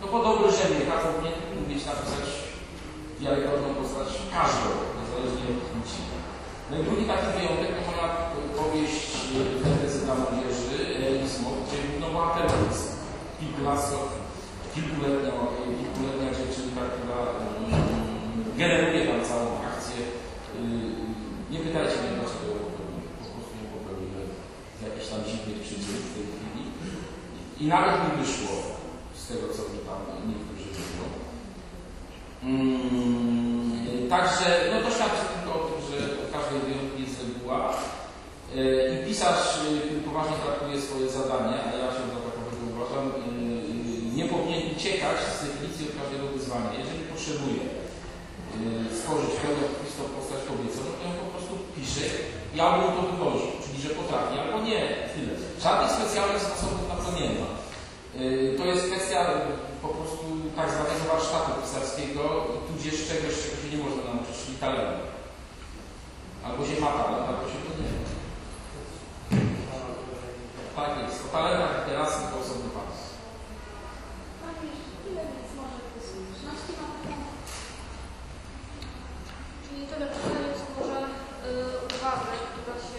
No 0.00 0.04
po 0.12 0.18
dobry 0.26 0.48
rzemie 0.58 0.80
kazał 0.90 1.12
mnie 1.16 1.32
umieć 1.60 1.82
napisać 1.90 2.26
wiarygodną 3.22 3.68
postać 3.80 4.08
każdą, 4.36 4.68
niezależnie 4.96 5.46
od 5.54 5.62
płci. 5.70 6.00
No 6.68 6.74
i 6.78 6.82
drugi 6.86 7.04
taki 7.12 7.26
wyjątek 7.34 7.70
to 7.76 7.82
moja 7.88 8.06
powieść 8.60 9.08
Fantasy 9.62 9.98
dla 10.04 10.14
młodzieży, 10.20 10.76
Realismo, 11.02 11.48
gdzie 11.62 11.78
no 12.02 12.06
bohaterem 12.14 12.60
jest 12.68 12.86
kilkunasto, 13.38 13.96
kilkuletnia, 14.76 15.32
kilkuletnia 15.80 16.28
dziewczynka, 16.36 16.82
która 16.94 17.18
mm, 17.28 17.82
generuje 18.60 19.00
tam 19.08 19.20
całą 19.30 19.46
akcję. 19.70 20.00
Yy, 20.06 21.50
Nie 21.52 21.60
pytajcie 21.66 21.96
mnie 21.98 22.12
dlaczego 22.18 22.44
ją 22.52 22.58
popełniłem, 22.68 23.12
po 23.20 23.26
prostu 23.32 23.52
ją 23.60 23.66
popełniłem 23.76 24.26
z 24.78 24.80
jakichś 24.86 25.08
tam 25.10 25.20
dziwnych 25.28 25.60
przyczyn 25.64 25.96
w 26.06 26.12
tej 26.14 26.24
chwili. 26.32 26.62
I 27.62 27.64
nawet 27.74 27.96
mi 28.02 28.10
wyszło 28.20 28.52
z 29.20 29.22
tego, 29.28 29.44
co 29.56 29.62
mi 29.72 29.78
tam 29.88 30.00
niektórzy 30.30 30.68
mówią. 30.78 31.08
Mm, 32.46 33.66
Także, 34.14 34.46
no 34.70 34.76
to 34.82 34.88
świadczy 34.96 35.24
tylko 35.32 35.50
o 35.58 35.64
tym, 35.68 35.78
że 35.88 35.96
u 36.22 36.24
każdej 36.34 36.58
wyjątki 36.64 37.00
jest 37.04 37.20
reguła. 37.24 37.60
Yy, 38.54 38.90
I 38.94 38.96
pisarz, 39.06 39.42
który 39.52 40.00
poważnie 40.08 40.36
traktuje 40.44 40.76
swoje 40.80 41.06
zadanie, 41.18 41.56
a 41.66 41.70
ja 41.82 41.88
się 41.94 42.02
za 42.12 42.20
takowego 42.26 42.62
uważam, 42.74 43.04
yy, 43.06 43.25
nie 44.18 44.26
powinien 44.32 44.62
uciekać 44.74 45.16
z 45.34 45.38
definicji 45.44 45.82
od 45.88 45.96
każdego 46.00 46.24
wyzwania. 46.34 46.70
Jeżeli 46.80 47.02
potrzebuje 47.12 47.62
yy, 47.68 48.96
stworzyć 48.98 49.32
pełnokrwistą 49.42 50.02
postać 50.16 50.40
kobiecą, 50.50 50.78
no 50.86 50.92
to 50.96 51.02
ją 51.06 51.12
po 51.24 51.30
prostu 51.34 51.54
pisze 51.74 52.06
albo 52.64 52.76
mu 52.82 52.90
to 52.96 53.02
wychodzi, 53.10 53.48
czyli 53.64 53.78
że 53.84 53.90
potrafi, 54.00 54.34
albo 54.42 54.58
nie. 54.68 54.80
Tyle. 55.12 55.32
Żadnych 55.64 55.90
specjalnych 55.96 56.42
sposobów 56.46 56.82
na 56.92 56.96
to 57.02 57.08
nie 57.18 57.28
ma. 57.38 57.48
Yy, 58.20 58.58
To 58.58 58.64
jest 58.70 58.82
kwestia 58.88 59.20
po 59.84 59.90
prostu 59.96 60.24
tak 60.58 60.68
zwanego 60.74 61.04
warsztatu 61.12 61.50
pisarskiego, 61.62 62.22
tudzież 62.68 62.96
czegoś, 63.10 63.34
czego 63.42 63.56
się 63.60 63.68
nie 63.72 63.80
można 63.84 64.02
nauczyć, 64.08 64.36
czyli 64.42 64.56
talentu. 64.64 65.04
Albo 66.46 66.60
się 66.68 66.76
ma 66.82 66.90
talent, 66.98 67.24
albo 67.30 67.44
się 67.52 67.58
to 67.64 67.72
nie 67.80 67.90
ma. 67.94 68.02
Tak 70.78 70.90
jest. 71.02 71.18
O 71.26 71.28
talentach 71.36 71.72
literackich 71.78 72.28
to 72.30 72.36
osobny 72.44 72.68
Czyli 79.68 79.86
tyle 79.86 80.06
co 80.06 80.18
może 80.80 81.00
uwagę, 81.96 82.32
która 82.52 82.76
się 82.86 82.95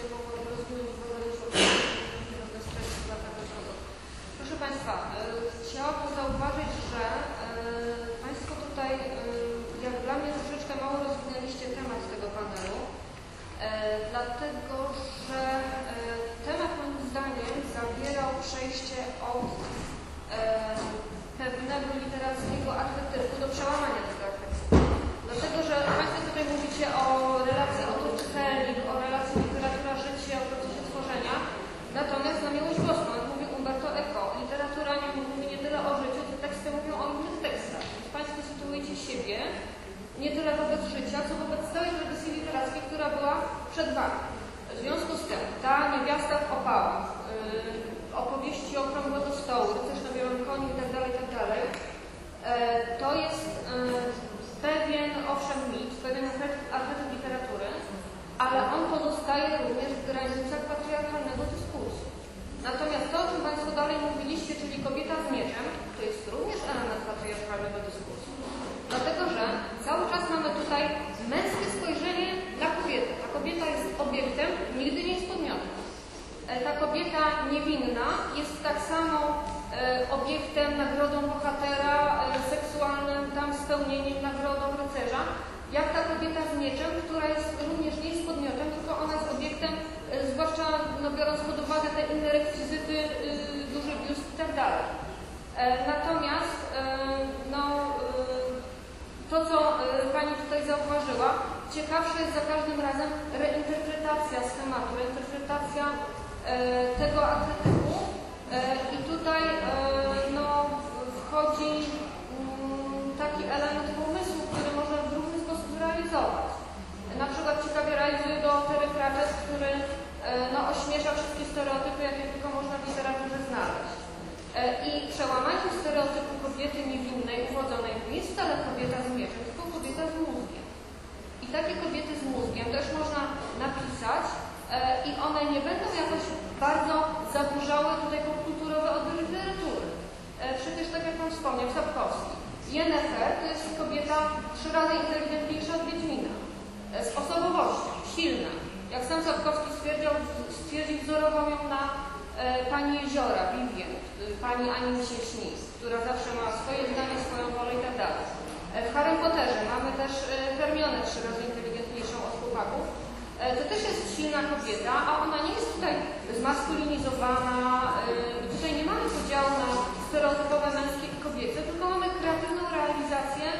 E, 163.48 163.56
to 163.56 163.64
też 163.72 163.82
jest 163.90 164.02
silna 164.16 164.40
kobieta, 164.52 164.94
a 165.08 165.10
ona 165.24 165.38
nie 165.46 165.54
jest 165.58 165.70
tutaj 165.74 165.94
zmaskulinizowana, 166.40 167.58
e, 168.00 168.12
tutaj 168.52 168.70
nie 168.78 168.86
mamy 168.90 169.04
podziału 169.16 169.52
na 169.62 169.68
stereotypowe 170.06 170.68
męskie 170.78 171.06
i 171.10 171.22
kobiece, 171.26 171.58
tylko 171.68 171.84
mamy 171.94 172.06
kreatywną 172.18 172.62
realizację 172.76 173.46
e, 173.54 173.58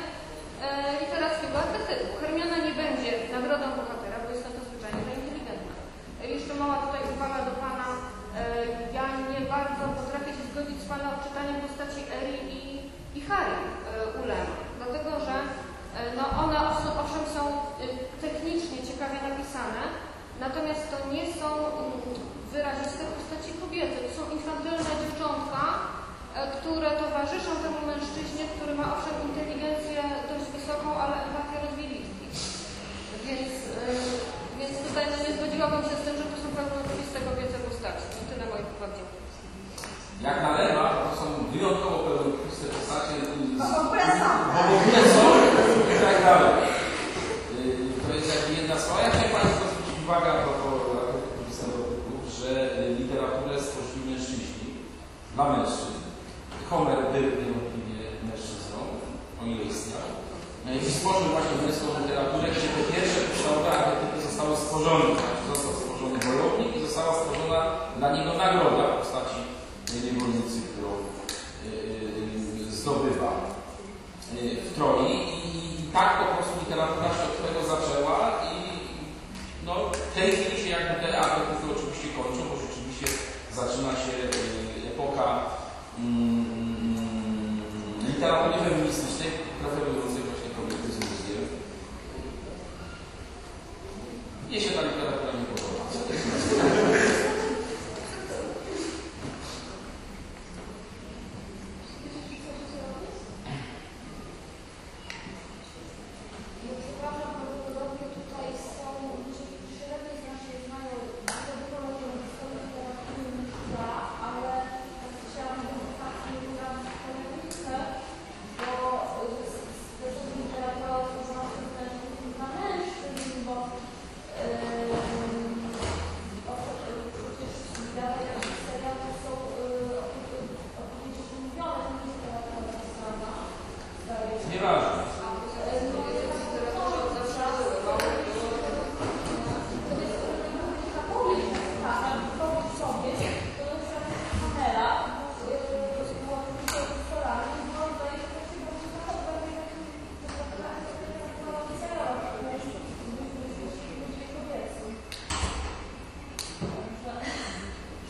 literackiego 1.01 1.57
atletyzmu. 1.65 2.13
Hermiona 2.23 2.57
nie 2.67 2.75
będzie 2.83 3.11
nagrodą 3.37 3.67
bohatera, 3.79 4.17
bo 4.23 4.29
jest 4.33 4.45
na 4.47 4.53
to 4.55 4.61
zwyczajnie 4.69 5.03
za 5.07 5.13
inteligentna. 5.21 5.75
Jeszcze 6.37 6.53
mała 6.63 6.77
tutaj 6.85 7.03
uwaga 7.15 7.39
do 7.49 7.55
Pana, 7.65 7.89
ja 8.99 9.05
nie 9.33 9.41
bardzo 9.55 9.85
potrafię 9.99 10.33
się 10.37 10.45
zgodzić 10.51 10.79
z 10.83 10.89
Pana 10.93 11.07
odczytaniem 11.15 11.59
postaci 11.65 12.01
Eri 12.19 12.39
i, 12.59 12.61
i 13.19 13.21
Harry 13.29 13.59
u 14.19 14.23
dlatego 14.79 15.11
że 15.27 15.35
E, 15.99 16.01
no 16.19 16.25
one 16.45 16.57
owszem 17.03 17.25
są 17.37 17.43
e, 17.49 17.87
technicznie 18.25 18.79
ciekawie 18.89 19.19
napisane, 19.29 19.83
natomiast 20.45 20.85
to 20.93 20.97
nie 21.15 21.25
są 21.41 21.49
mm, 21.57 21.93
wyraziste 22.53 23.03
postaci 23.17 23.51
kobiety. 23.63 23.97
To 24.05 24.11
są 24.17 24.23
infantylne 24.37 24.93
dziewczątka, 25.03 25.63
e, 25.75 26.41
które 26.57 26.89
towarzyszą 27.03 27.51
temu 27.65 27.81
mężczyźnie, 27.91 28.45
który 28.55 28.73
ma 28.81 28.87
owszem 28.95 29.17
inteligencję 29.29 30.01
dość 30.31 30.49
wysoką, 30.57 30.89
ale 31.03 31.15
empatię 31.27 31.57
rozwielitki. 31.67 32.27
Więc, 33.27 33.53
więc 34.59 34.75
tutaj 34.89 35.05
no 35.13 35.17
nie 35.25 35.33
zgodziłabym 35.37 35.83
się 35.89 35.97
z 36.01 36.05
tym, 36.05 36.15
że 36.21 36.27
to 36.31 36.37
są 36.43 36.49
pewne 36.59 36.77
oczywiste 36.83 37.19
kobiece 37.29 37.57
postaci. 37.69 38.05
To 38.15 38.23
tyle 38.31 38.45
moich 38.53 38.71
uwag. 38.77 38.93
Jak 40.27 40.43
na 40.43 40.51
lewa? 40.59 41.08
dla 55.39 55.49
mężczyzn. 55.57 55.99
Homer 56.71 56.99
był 57.13 57.27
niewątpliwie 57.43 57.99
mężczyzną, 58.29 58.79
o 59.41 59.43
ile 59.51 59.65
istniał. 59.71 60.09
No 60.65 60.71
I 60.73 60.81
stworzył 60.97 61.29
właśnie 61.35 61.57
męską 61.63 61.87
literaturę, 62.01 62.47
gdzie 62.55 62.69
po 62.77 62.83
pierwsze 62.91 63.21
kształta 63.35 63.69
archetypy 63.79 64.17
zostały 64.29 64.53
stworzone. 64.57 65.07
Został 65.51 65.73
stworzony 65.81 66.19
wojownik 66.27 66.71
i 66.77 66.85
została 66.87 67.13
stworzona 67.15 67.61
dla 67.99 68.09
niego 68.17 68.33
nagroda 68.43 68.85
w 68.89 68.99
postaci 69.01 69.41
niewolnicy, 70.05 70.59
którą 70.71 70.91
yy, 70.99 72.65
yy, 72.65 72.77
zdobywa 72.79 73.31
yy, 74.35 74.61
w 74.67 74.69
Troi. 74.75 75.11
I 75.49 75.53
tak 75.97 76.11
po 76.21 76.27
prostu 76.35 76.55
literatura 76.63 77.09
się 77.17 77.25
od 77.31 77.39
tego 77.45 77.61
zaczęła 77.73 78.17
i 78.53 78.55
no, 79.67 79.73
w 80.11 80.15
tej 80.15 80.29
chwili 80.33 80.57
się 80.63 80.71
jakby 80.77 80.95
te 81.03 81.09
nauka 85.19 85.41
mm, 85.99 87.63
literatury 88.07 88.65
feministycznej 88.65 89.31
preferującej 89.61 90.23
właśnie 90.23 90.51
kobiety 90.57 90.93
z 90.93 90.99
Gruzji. 90.99 91.37
Mnie 94.49 94.61
się 94.61 94.71
ta 94.71 94.83
literatura 94.83 95.33
nie 95.33 95.47
podoba. 95.47 95.58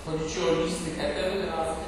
for 0.09 0.17
the 0.17 1.01
activity 1.01 1.88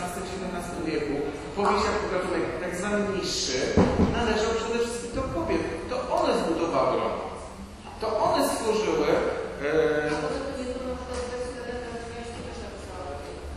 XVI-XVII 0.00 0.78
wieku. 0.90 1.14
Powieść 1.56 1.84
jako 1.88 2.04
gatunek 2.12 2.44
tak 2.64 2.76
zwany 2.76 2.98
niższy 3.16 3.58
należał 4.16 4.52
przede 4.60 4.78
wszystkim 4.78 5.10
do 5.18 5.22
kobiet. 5.34 5.62
To 5.90 5.96
one 6.18 6.32
zbudowały 6.40 6.96
Roma. 7.00 7.20
To 8.00 8.06
one 8.26 8.48
stworzyły 8.48 9.08
e, 9.64 10.10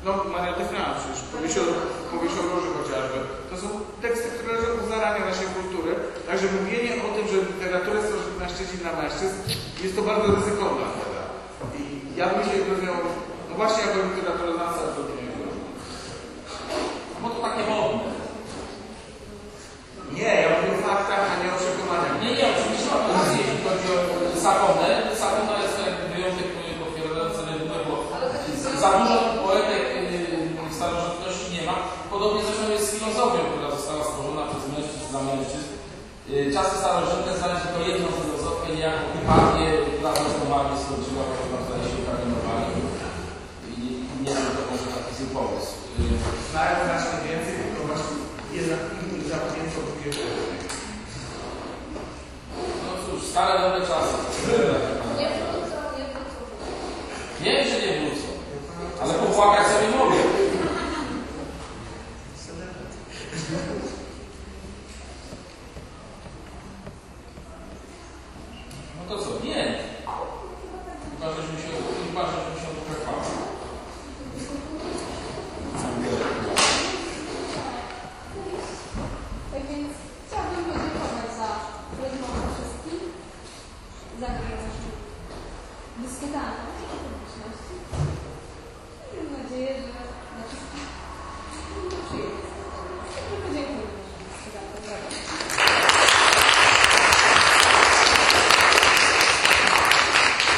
no, 0.06 0.12
Maria 0.34 0.54
de 0.60 0.66
France, 0.72 1.00
przecież 1.04 1.22
powieść 1.34 1.56
o, 1.58 1.64
powieść 2.14 2.36
Róży 2.36 2.70
chociażby. 2.80 3.18
To 3.50 3.56
są 3.62 3.68
teksty, 4.06 4.28
które 4.30 4.54
leżą 4.54 4.70
u 4.82 4.90
zarania 4.90 5.26
naszej 5.32 5.48
kultury. 5.58 5.92
Także 6.28 6.48
mówienie 6.58 6.92
o 7.06 7.10
tym, 7.16 7.26
że 7.32 7.38
literaturę 7.52 8.00
stworzy 8.04 8.32
mężczyźni 8.40 8.78
dla 8.84 8.92
mężczyzn, 9.02 9.38
jest 9.84 9.96
to 9.98 10.02
bardzo 10.10 10.28
ryzykowna 10.36 10.86
metoda. 10.92 11.24
I 11.80 11.84
ja 12.20 12.26
bym 12.30 12.42
się 12.48 12.56
rozwiązał, 12.72 13.12
no 13.50 13.54
właśnie 13.60 13.82
jako 13.86 13.98
literaturę 13.98 14.23
na 14.23 14.23